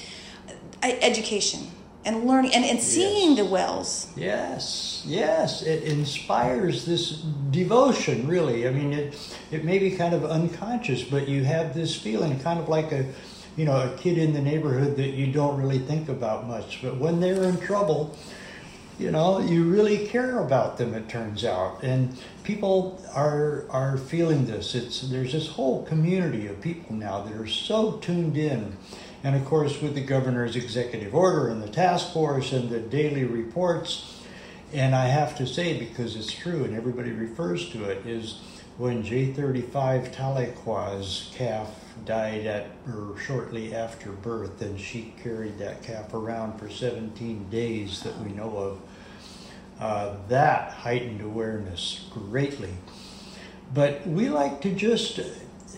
[0.83, 1.67] I, education
[2.05, 4.07] and learning and, and seeing the wells.
[4.15, 7.11] Yes, yes, it inspires this
[7.51, 8.27] devotion.
[8.27, 12.39] Really, I mean, it it may be kind of unconscious, but you have this feeling,
[12.39, 13.05] kind of like a,
[13.57, 16.97] you know, a kid in the neighborhood that you don't really think about much, but
[16.97, 18.15] when they're in trouble,
[18.97, 20.93] you know, you really care about them.
[20.93, 24.75] It turns out, and people are are feeling this.
[24.75, 28.75] It's there's this whole community of people now that are so tuned in.
[29.23, 33.25] And of course, with the governor's executive order and the task force and the daily
[33.25, 34.21] reports,
[34.71, 38.39] and I have to say, because it's true and everybody refers to it, is
[38.77, 41.69] when J35 Tahlequah's calf
[42.05, 48.01] died at or shortly after birth, and she carried that calf around for 17 days
[48.03, 48.81] that we know of.
[49.81, 52.73] Uh, that heightened awareness greatly.
[53.73, 55.19] But we like to just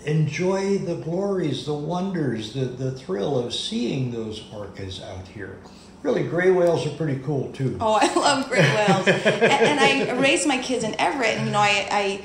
[0.05, 5.59] enjoy the glories, the wonders, the, the thrill of seeing those orcas out here.
[6.03, 7.77] Really, gray whales are pretty cool too.
[7.79, 9.07] Oh, I love gray whales.
[9.07, 12.21] and, and I raised my kids in Everett, and you know, I, I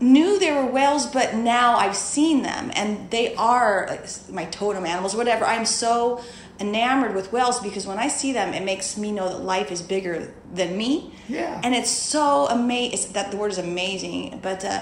[0.00, 4.86] knew there were whales, but now I've seen them, and they are like my totem
[4.86, 5.44] animals, whatever.
[5.44, 6.22] I'm so
[6.60, 9.82] enamored with whales because when I see them, it makes me know that life is
[9.82, 11.12] bigger than me.
[11.28, 11.60] Yeah.
[11.64, 13.12] And it's so amazing.
[13.12, 14.80] That the word is amazing, but uh,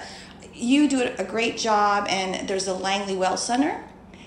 [0.59, 3.83] you do a great job, and there's the Langley Whale Center.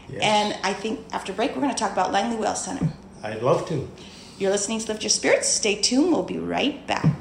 [0.10, 0.22] Yes.
[0.22, 2.90] And I think after break, we're going to talk about Langley Whale Center.
[3.24, 3.90] I'd love to.
[4.38, 5.48] You're listening to Lift Your Spirits.
[5.48, 6.12] Stay tuned.
[6.12, 7.21] We'll be right back.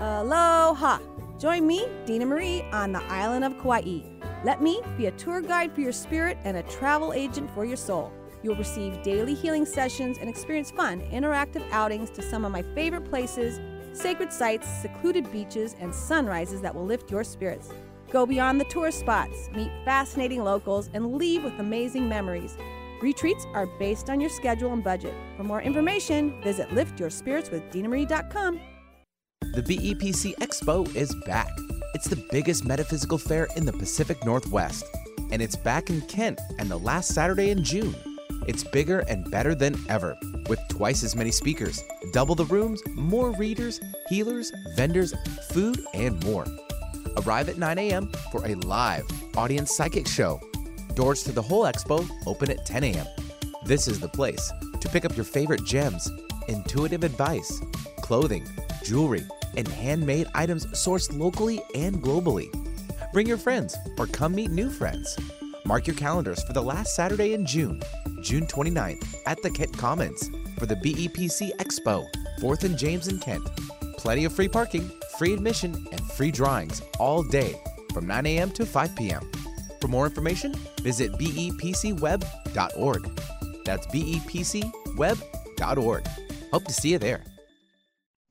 [0.00, 0.98] Aloha!
[1.38, 4.00] Join me, Dena Marie, on the island of Kauai.
[4.44, 7.76] Let me be a tour guide for your spirit and a travel agent for your
[7.76, 8.12] soul.
[8.42, 13.10] You'll receive daily healing sessions and experience fun, interactive outings to some of my favorite
[13.10, 13.58] places,
[13.92, 17.70] sacred sites, secluded beaches, and sunrises that will lift your spirits.
[18.12, 22.56] Go beyond the tourist spots, meet fascinating locals, and leave with amazing memories.
[23.02, 25.14] Retreats are based on your schedule and budget.
[25.36, 28.60] For more information, visit liftyourspiritswithdenamarie.com.
[29.58, 31.50] The BEPC Expo is back.
[31.92, 34.84] It's the biggest metaphysical fair in the Pacific Northwest,
[35.32, 37.92] and it's back in Kent and the last Saturday in June.
[38.46, 40.16] It's bigger and better than ever,
[40.48, 41.82] with twice as many speakers,
[42.12, 45.12] double the rooms, more readers, healers, vendors,
[45.50, 46.46] food, and more.
[47.16, 48.12] Arrive at 9 a.m.
[48.30, 50.40] for a live audience psychic show.
[50.94, 53.06] Doors to the whole expo open at 10 a.m.
[53.64, 56.08] This is the place to pick up your favorite gems,
[56.46, 57.60] intuitive advice,
[58.02, 58.46] clothing,
[58.88, 59.24] jewelry,
[59.56, 62.50] and handmade items sourced locally and globally.
[63.12, 65.18] Bring your friends or come meet new friends.
[65.64, 67.82] Mark your calendars for the last Saturday in June,
[68.22, 72.06] June 29th, at the Kent Commons for the BEPC Expo,
[72.40, 73.44] 4th and James in Kent.
[73.98, 77.60] Plenty of free parking, free admission, and free drawings all day
[77.92, 78.50] from 9 a.m.
[78.52, 79.30] to 5 p.m.
[79.80, 83.20] For more information, visit bepcweb.org.
[83.64, 86.06] That's bepcweb.org.
[86.50, 87.22] Hope to see you there.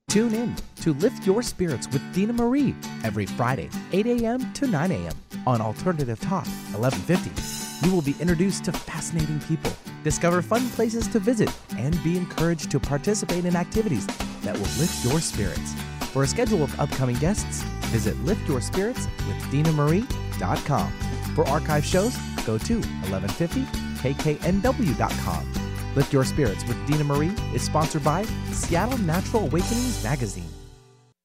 [0.08, 4.50] Tune in to Lift Your Spirits with Dena Marie every Friday, 8 a.m.
[4.54, 5.12] to 9 a.m.
[5.46, 7.86] on Alternative Talk 1150.
[7.86, 9.70] You will be introduced to fascinating people,
[10.04, 14.06] discover fun places to visit, and be encouraged to participate in activities
[14.42, 15.74] that will lift your spirits.
[16.12, 20.92] For a schedule of upcoming guests, visit liftyourspiritswithdenamarie.com.
[21.34, 25.57] For archive shows, go to 1150kknw.com.
[25.96, 28.22] Lift Your Spirits with Dena Marie is sponsored by
[28.52, 30.48] Seattle Natural Awakenings Magazine.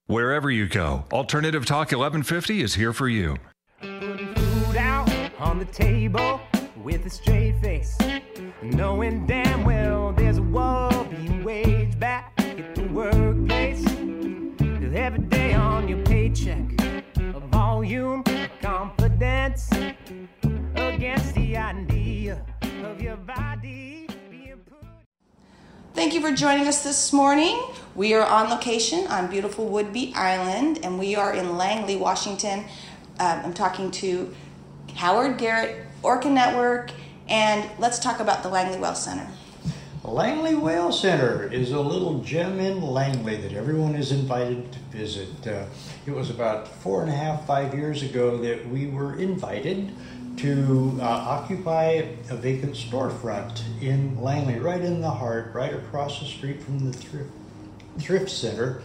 [0.08, 3.38] Wherever you go, Alternative Talk 1150 is here for you.
[3.82, 5.10] Putting Food out
[5.40, 6.40] on the table
[6.84, 7.98] with a straight face,
[8.62, 13.86] knowing damn well there's a war being waged back at the workplace.
[14.96, 16.66] Every day on your paycheck,
[17.18, 19.70] a volume of confidence
[25.94, 27.62] Thank you for joining us this morning.
[27.94, 32.62] We are on location on beautiful Whidbey Island, and we are in Langley, Washington.
[33.20, 34.34] Um, I'm talking to
[34.96, 36.90] Howard Garrett, Orca Network,
[37.30, 39.28] and let's talk about the Langley Whale Center.
[40.04, 45.46] Langley Whale Center is a little gem in Langley that everyone is invited to visit.
[45.46, 45.66] Uh,
[46.08, 49.94] it was about four and a half, five years ago that we were invited
[50.38, 56.26] to uh, occupy a vacant storefront in Langley, right in the heart, right across the
[56.26, 57.30] street from the thrift,
[58.00, 58.82] thrift center.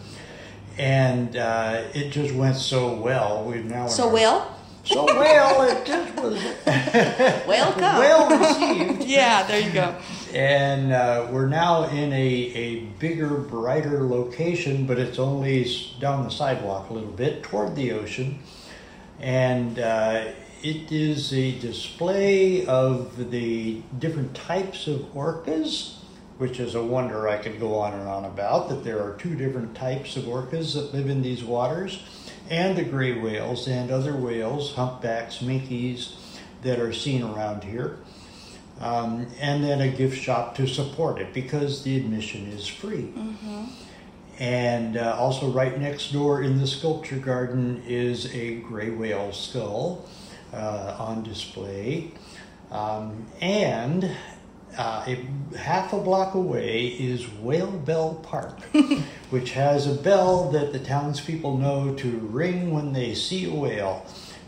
[0.76, 3.44] And uh, it just went so well.
[3.44, 4.55] We've now So our- well?
[4.84, 5.62] so well.
[5.68, 6.34] It just was
[7.46, 7.82] Welcome.
[7.82, 9.05] well received.
[9.09, 9.94] yeah, there you go.
[10.32, 15.66] And uh, we're now in a, a bigger, brighter location, but it's only
[16.01, 18.38] down the sidewalk a little bit toward the ocean.
[19.20, 20.26] And uh,
[20.62, 25.94] it is a display of the different types of orcas,
[26.38, 28.68] which is a wonder I could go on and on about.
[28.68, 32.02] That there are two different types of orcas that live in these waters,
[32.50, 36.14] and the gray whales and other whales, humpbacks, minkies,
[36.62, 37.98] that are seen around here
[38.80, 43.12] um, and then a gift shop to support it because the admission is free.
[44.38, 50.09] And uh, also, right next door in the sculpture garden is a gray whale skull
[50.53, 52.11] uh, on display.
[52.70, 54.11] Um, and
[54.76, 58.61] uh, a half a block away is Whale Bell Park,
[59.30, 64.05] which has a bell that the townspeople know to ring when they see a whale,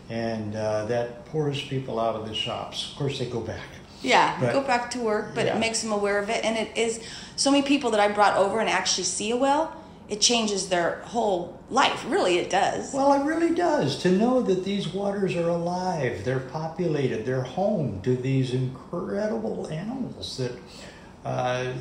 [0.09, 2.91] and uh, that pours people out of the shops.
[2.91, 3.65] Of course, they go back.
[4.03, 5.55] Yeah, But- go back to work, but Yeah.
[5.55, 6.43] it makes them aware of it.
[6.43, 7.01] And it is
[7.35, 9.71] so many people that I brought over and actually see a whale,
[10.11, 12.03] it changes their whole life.
[12.05, 12.93] Really, it does.
[12.93, 13.97] Well, it really does.
[14.03, 20.35] To know that these waters are alive, they're populated, they're home to these incredible animals
[20.35, 20.51] that
[21.23, 21.71] uh,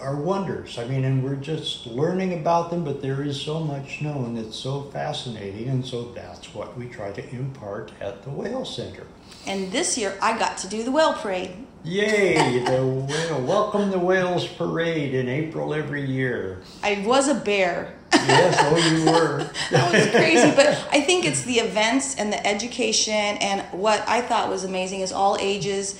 [0.00, 0.78] are wonders.
[0.78, 4.56] I mean, and we're just learning about them, but there is so much known that's
[4.56, 9.06] so fascinating, and so that's what we try to impart at the Whale Center.
[9.46, 11.50] And this year, I got to do the whale parade.
[11.86, 12.64] Yay!
[12.64, 16.60] The whale, welcome the Whales Parade in April every year.
[16.82, 17.94] I was a bear.
[18.12, 19.48] Yes, oh, you were.
[19.70, 24.20] That was crazy, but I think it's the events and the education and what I
[24.20, 25.96] thought was amazing is all ages.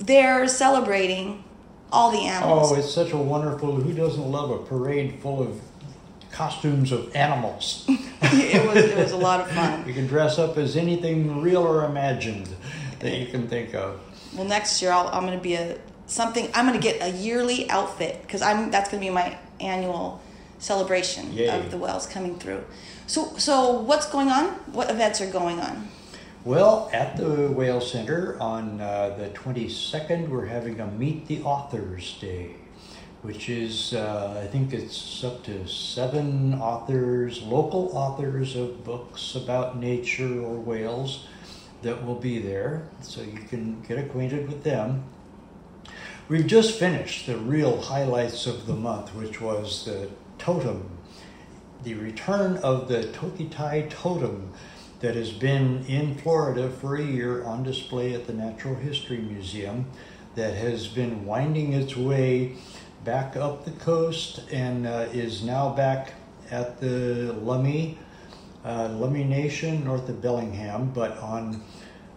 [0.00, 1.44] They're celebrating
[1.92, 2.72] all the animals.
[2.72, 3.76] Oh, it's such a wonderful.
[3.76, 5.60] Who doesn't love a parade full of
[6.32, 7.84] costumes of animals?
[7.88, 9.86] it was it was a lot of fun.
[9.86, 12.48] You can dress up as anything real or imagined
[12.98, 14.00] that you can think of.
[14.34, 16.50] Well, next year I'll, I'm going to be a something.
[16.54, 20.20] I'm going to get a yearly outfit because I'm that's going to be my annual
[20.58, 21.48] celebration Yay.
[21.48, 22.64] of the whales coming through.
[23.06, 24.50] So so what's going on?
[24.72, 25.88] What events are going on?
[26.42, 32.16] Well, at the Whale Center on uh, the 22nd, we're having a Meet the Authors
[32.18, 32.52] Day,
[33.20, 39.76] which is, uh, I think it's up to seven authors, local authors of books about
[39.76, 41.26] nature or whales
[41.82, 45.04] that will be there, so you can get acquainted with them.
[46.28, 50.90] We've just finished the real highlights of the month, which was the totem,
[51.82, 54.52] the return of the Tokitae totem
[55.00, 59.86] that has been in Florida for a year on display at the Natural History Museum,
[60.34, 62.54] that has been winding its way
[63.04, 66.12] back up the coast and uh, is now back
[66.50, 67.96] at the Lummi,
[68.64, 70.90] uh, Lummi Nation north of Bellingham.
[70.92, 71.62] But on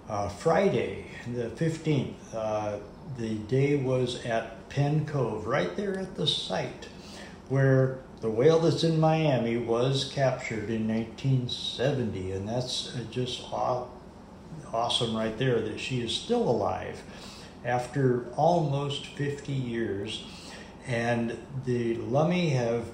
[0.10, 2.78] uh, Friday, the 15th, uh,
[3.18, 6.88] the day was at Pen Cove, right there at the site
[7.50, 13.86] where the whale that's in Miami was captured in 1970, and that's uh, just aw-
[14.74, 17.04] awesome right there that she is still alive
[17.66, 20.24] after almost 50 years.
[20.88, 22.88] And the Lummi have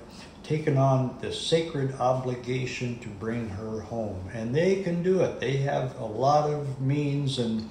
[0.49, 5.39] taken on the sacred obligation to bring her home, and they can do it.
[5.39, 7.69] They have a lot of means and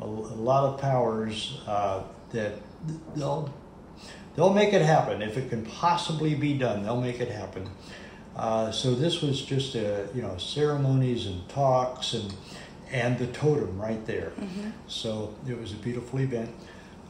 [0.00, 2.02] a, a lot of powers uh,
[2.32, 2.54] that
[3.14, 3.52] they'll
[4.34, 6.82] they'll make it happen if it can possibly be done.
[6.82, 7.68] They'll make it happen.
[8.34, 12.34] Uh, so this was just a you know ceremonies and talks and
[12.90, 14.32] and the totem right there.
[14.86, 16.50] So it was a beautiful event.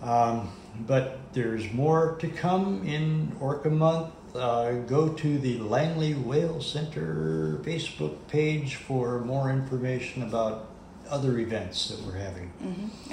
[0.03, 0.51] Um,
[0.89, 4.11] but there's more to come in Orca Month.
[4.35, 10.70] Uh, go to the Langley Whale Center Facebook page for more information about
[11.09, 12.51] other events that we're having.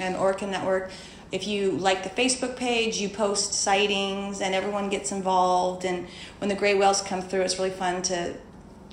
[0.00, 0.90] and Orca Network.
[1.30, 5.84] If you like the Facebook page, you post sightings and everyone gets involved.
[5.84, 6.08] And
[6.38, 8.34] when the gray whales come through, it's really fun to.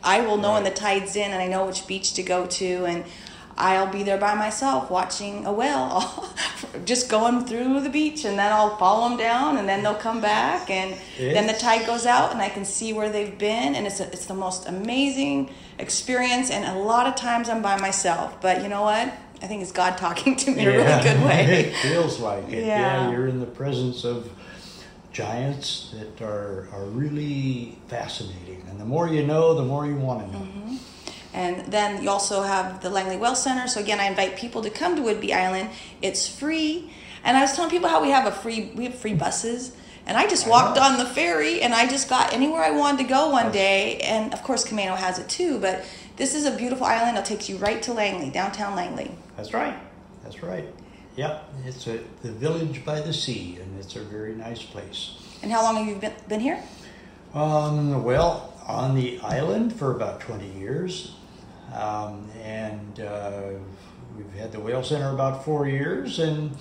[0.03, 2.86] I will know when the tide's in and I know which beach to go to.
[2.86, 3.05] And
[3.60, 6.26] I'll be there by myself watching a whale,
[6.86, 8.24] just going through the beach.
[8.24, 10.70] And then I'll follow them down and then they'll come back.
[10.70, 13.76] And then the tide goes out and I can see where they've been.
[13.76, 16.49] And it's, a, it's the most amazing experience.
[16.49, 18.41] And a lot of times I'm by myself.
[18.41, 19.14] But you know what?
[19.41, 21.45] I think it's God talking to me in a really good way.
[21.74, 22.66] it feels like it.
[22.66, 22.80] Yeah.
[22.80, 23.12] Yeah.
[23.12, 24.30] you're in the presence of
[25.12, 28.64] giants that are are really fascinating.
[28.70, 30.45] And the more you know, the more you want to know.
[30.45, 30.78] Mm-hmm.
[31.39, 33.65] And then you also have the Langley Whale Center.
[33.69, 35.69] So again, I invite people to come to Whidbey Island.
[36.01, 36.91] It's free.
[37.23, 39.71] And I was telling people how we have a free we have free buses.
[40.05, 43.03] And I just walked on the ferry and I just got anywhere I wanted to
[43.05, 43.99] go one day.
[43.99, 45.85] And of course Camano has it too, but
[46.17, 47.17] this is a beautiful island.
[47.17, 49.11] It takes you right to Langley, downtown Langley.
[49.37, 49.77] That's right.
[50.23, 50.65] That's right.
[51.15, 55.17] Yep, it's a the village by the sea, and it's a very nice place.
[55.41, 56.61] And how long have you been, been here?
[57.33, 61.15] Um, well, on the island for about 20 years.
[61.74, 63.41] Um, and uh,
[64.17, 66.20] we've had the Whale Center about four years.
[66.20, 66.55] And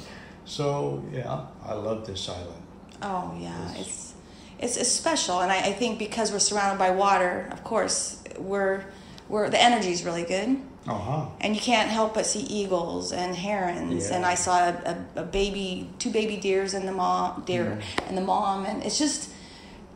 [0.45, 2.63] so, yeah, I love this island.
[3.03, 4.15] Oh yeah, it's
[4.59, 8.85] it's, it's special, and I, I think because we're surrounded by water, of course, we're
[9.29, 11.27] we're the energy is really good, Uh huh.
[11.41, 15.23] and you can't help but see eagles and herons, and I saw a, a, a
[15.23, 18.09] baby, two baby deers and the mom deer Mm.
[18.09, 19.31] and the mom, and it's just,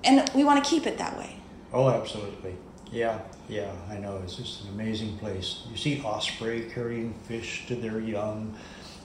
[0.04, 1.34] and we want to keep it that way.
[1.72, 2.54] Oh, absolutely.
[2.92, 4.20] Yeah, yeah, I know.
[4.22, 5.62] It's just an amazing place.
[5.70, 8.54] You see osprey carrying fish to their young.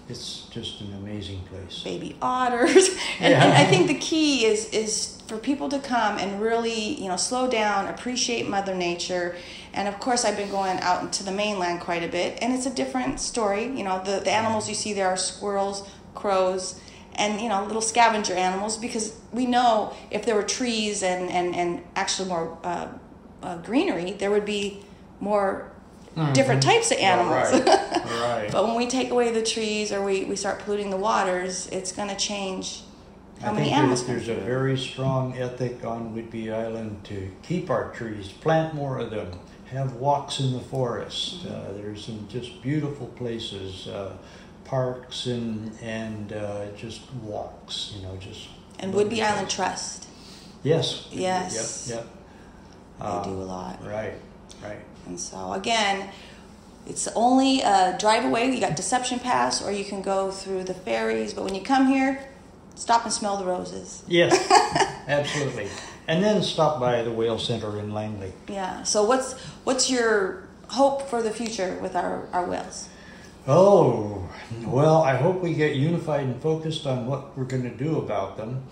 [0.09, 1.83] it's just an amazing place.
[1.83, 2.89] baby otters.
[3.19, 3.43] and, Yeah.
[3.43, 7.17] and I think the key is is for people to come and really, you know,
[7.17, 9.35] slow down, appreciate Mother Nature.
[9.73, 12.65] And of course, I've been going out into the mainland quite a bit, and it's
[12.65, 13.65] a different story.
[13.65, 16.79] You know, the, the animals you see there are squirrels, crows,
[17.15, 18.77] and you know, little scavenger animals.
[18.77, 22.87] Because we know if there were trees and and and actually more uh,
[23.43, 24.83] uh, greenery, there would be
[25.19, 25.71] more
[26.33, 26.65] different Mhm.
[26.65, 27.53] types of animals.
[27.53, 27.65] Right.
[28.21, 28.49] right.
[28.51, 31.91] But when we take away the trees or we, we start polluting the waters, it's
[31.91, 32.81] going to change
[33.41, 34.07] how I many think animals.
[34.07, 38.97] there's, there's a very strong ethic on Whidbey Island to keep our trees, plant more
[38.97, 39.31] of them,
[39.69, 41.45] have walks in the forest.
[41.45, 41.53] Mm-hmm.
[41.53, 44.13] Uh, there's some just beautiful places, uh,
[44.65, 47.93] parks and and uh, just walks.
[47.95, 48.47] You know, just
[48.79, 50.07] And Whidbey Island Trust.
[50.63, 51.07] Yes.
[51.11, 51.87] Yes.
[51.89, 51.97] Yep.
[51.99, 52.16] Yep.
[52.99, 53.85] They do ah, a lot.
[53.85, 54.13] Right.
[54.63, 54.79] Right.
[55.05, 56.09] And so, again,
[56.87, 58.51] it's only a drive away.
[58.53, 61.33] You got Deception Pass, or you can go through the ferries.
[61.33, 62.27] But when you come here,
[62.75, 64.03] stop and smell the roses.
[64.07, 64.35] Yes.
[65.07, 65.67] absolutely.
[66.07, 68.33] And then stop by the Whale Center in Langley.
[68.47, 68.83] Yeah.
[68.83, 69.33] So, what's
[69.63, 72.89] what's your hope for the future with our, our whales?
[73.47, 74.27] Oh,
[74.65, 78.35] well, I hope we get unified and focused on what we're going to do about
[78.35, 78.63] them.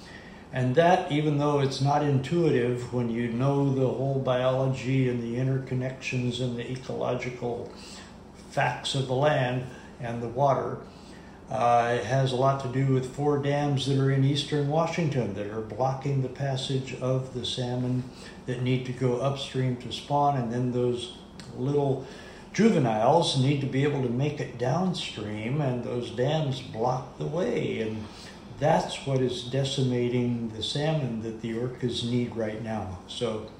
[0.55, 5.35] And that, even though it's not intuitive, when you know the whole biology and the
[5.35, 7.69] interconnections and the ecological
[8.51, 9.65] facts of the land
[9.99, 10.77] and the water,
[11.51, 15.33] uh, it has a lot to do with four dams that are in eastern Washington
[15.33, 18.05] that are blocking the passage of the salmon
[18.45, 21.17] that need to go upstream to spawn, and then those
[21.57, 22.07] little
[22.53, 27.81] juveniles need to be able to make it downstream, and those dams block the way.
[27.81, 28.05] And
[28.59, 32.99] that's what is decimating the salmon that the orcas need right now.
[33.07, 33.51] So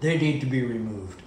[0.00, 1.22] they need to be removed.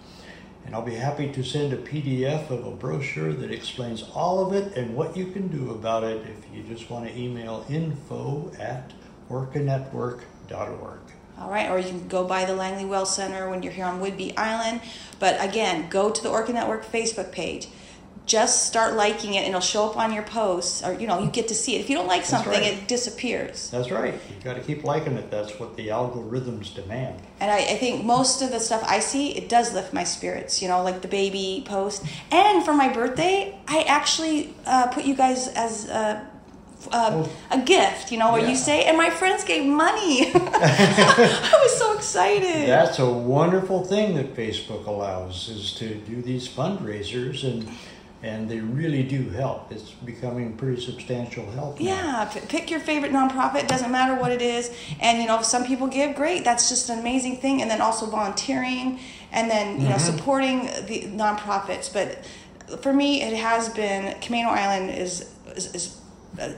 [0.66, 4.54] And I'll be happy to send a PDF of a brochure that explains all of
[4.54, 8.52] it and what you can do about it if you just want to email info
[8.60, 8.94] at
[9.30, 11.00] orcanetwork.org.
[11.40, 14.00] All right, or you can go by the Langley Whale Center when you're here on
[14.00, 14.82] Whidbey Island.
[15.18, 17.68] But again, go to the Orca Network Facebook page.
[18.32, 21.30] Just start liking it, and it'll show up on your posts, or you know, you
[21.30, 21.82] get to see it.
[21.82, 22.64] If you don't like something, right.
[22.64, 23.70] it disappears.
[23.72, 24.14] That's right.
[24.30, 25.30] You've got to keep liking it.
[25.30, 27.20] That's what the algorithms demand.
[27.42, 30.62] And I, I think most of the stuff I see, it does lift my spirits.
[30.62, 32.06] You know, like the baby post.
[32.32, 36.26] And for my birthday, I actually uh, put you guys as a,
[36.94, 38.14] uh, a gift.
[38.14, 38.52] You know, where Yeah.
[38.52, 40.32] you say, and my friends gave money.
[40.34, 42.70] I was so excited.
[42.70, 47.68] That's a wonderful thing that Facebook allows is to do these fundraisers and
[48.24, 49.72] and they really do help.
[49.72, 51.80] It's becoming pretty substantial help.
[51.80, 51.86] now.
[51.86, 53.68] Yeah, p- pick your favorite nonprofit.
[53.68, 54.72] Doesn't matter what it is.
[55.00, 56.44] And you know, if some people give, great.
[56.44, 57.62] That's just an amazing thing.
[57.62, 59.00] And then also volunteering,
[59.32, 60.02] and then you know, Mhm.
[60.02, 61.92] supporting the nonprofits.
[61.92, 62.24] But
[62.84, 65.98] for me, it has been Camano Island is is, is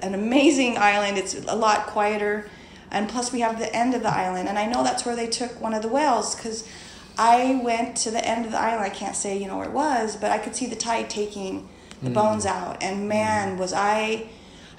[0.02, 1.18] an amazing island.
[1.18, 2.48] It's a lot quieter,
[2.92, 5.28] and plus we have the end of the island, and I know that's where they
[5.28, 6.66] took one of the whales because.
[7.18, 8.84] I went to the end of the island.
[8.84, 11.70] I can't say you know where it was, but I could see the tide taking
[12.02, 12.14] the Mm.
[12.14, 12.82] bones out.
[12.84, 14.26] And man, was I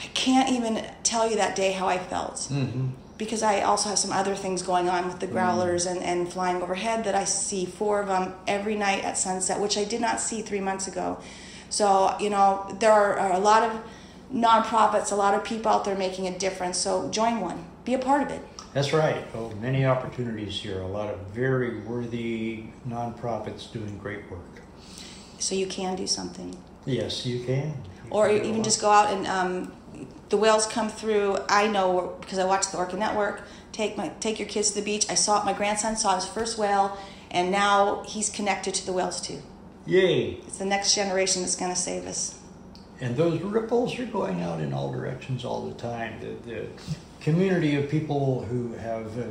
[0.01, 2.89] I can't even tell you that day how I felt Mm-hmm.
[3.17, 6.61] because I also have some other things going on with the growlers and, and flying
[6.61, 10.21] overhead that I see four of them every night at sunset, which I did not
[10.21, 11.19] see three months ago.
[11.71, 13.73] So, you know, there are, are a lot of
[14.33, 16.77] nonprofits, a lot of people out there making a difference.
[16.79, 18.41] So join one, be a part of it.
[18.75, 19.25] That's right.
[19.35, 20.81] Oh, many opportunities here.
[20.81, 24.41] A lot of very worthy nonprofits doing great work.
[25.39, 26.59] So you can do something.
[26.85, 27.73] Yes, you can.
[28.05, 29.73] You or can even just go out and um,
[30.29, 31.39] the whales come through.
[31.49, 33.43] I know because I watch the Orca Network.
[33.71, 35.07] Take my take your kids to the beach.
[35.09, 35.45] I saw it.
[35.45, 36.99] My grandson saw his first whale,
[37.31, 39.41] and now he's connected to the whales too.
[39.87, 40.41] Yay!
[40.47, 42.41] It's the next generation that's going to save us.
[43.01, 46.21] And those ripples are going out in all directions all the time.
[46.21, 46.67] The, the
[47.25, 49.29] community of people who have a,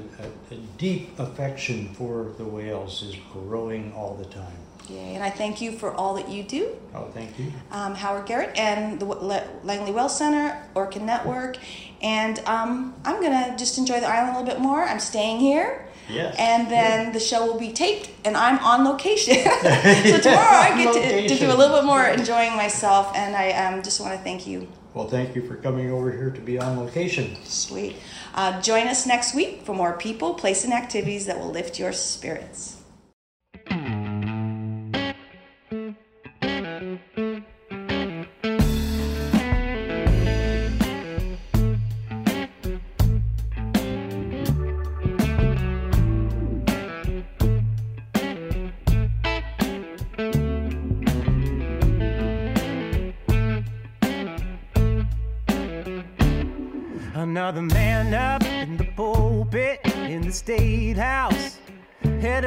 [0.51, 4.57] a, a deep affection for the whales is growing all the time.
[4.89, 5.13] Yay!
[5.15, 6.75] And I thank you for all that you do.
[6.93, 7.53] Oh, thank you.
[7.71, 11.57] um, Howard Garrett and the Le- Langley Whale Center, Orca Network.
[12.01, 14.83] And um, I'm going to just enjoy the island a little bit more.
[14.83, 15.87] I'm staying here.
[16.09, 16.35] Yes.
[16.37, 19.35] And then the show will be taped, and I'm on location.
[19.45, 23.51] so tomorrow I get to, to do a little bit more enjoying myself, and I
[23.51, 24.67] um, just want to thank you.
[24.93, 27.35] Well, thank you for coming over here to be on location.
[27.45, 27.95] Sweet.
[28.35, 31.93] Uh, join us next week for more people, place, and activities that will lift your
[31.93, 32.82] spirits.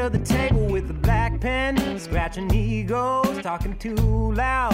[0.06, 4.72] The table with a black pen, scratching egos, talking too loud.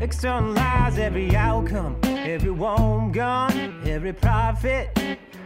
[0.00, 4.96] Externalize every outcome, every warm gun, every profit.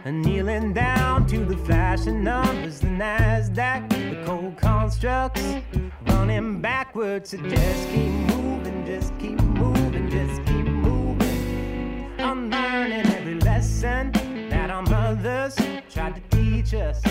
[0.05, 5.55] And kneeling down to the flashing numbers, the NASDAQ, the cold constructs.
[6.05, 12.13] Running backwards to just keep moving, just keep moving, just keep moving.
[12.19, 14.11] I'm learning every lesson
[14.51, 15.55] that our mothers
[15.89, 17.01] tried to teach us.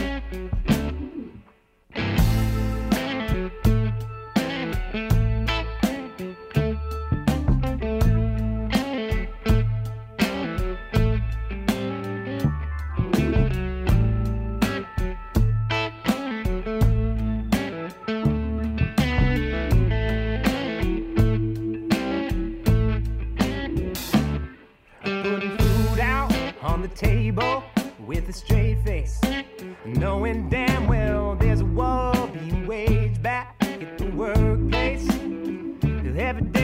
[27.00, 27.62] Table
[28.06, 29.20] with a straight face,
[29.84, 35.08] knowing damn well there's a war being waged back at the workplace.
[36.16, 36.59] Every day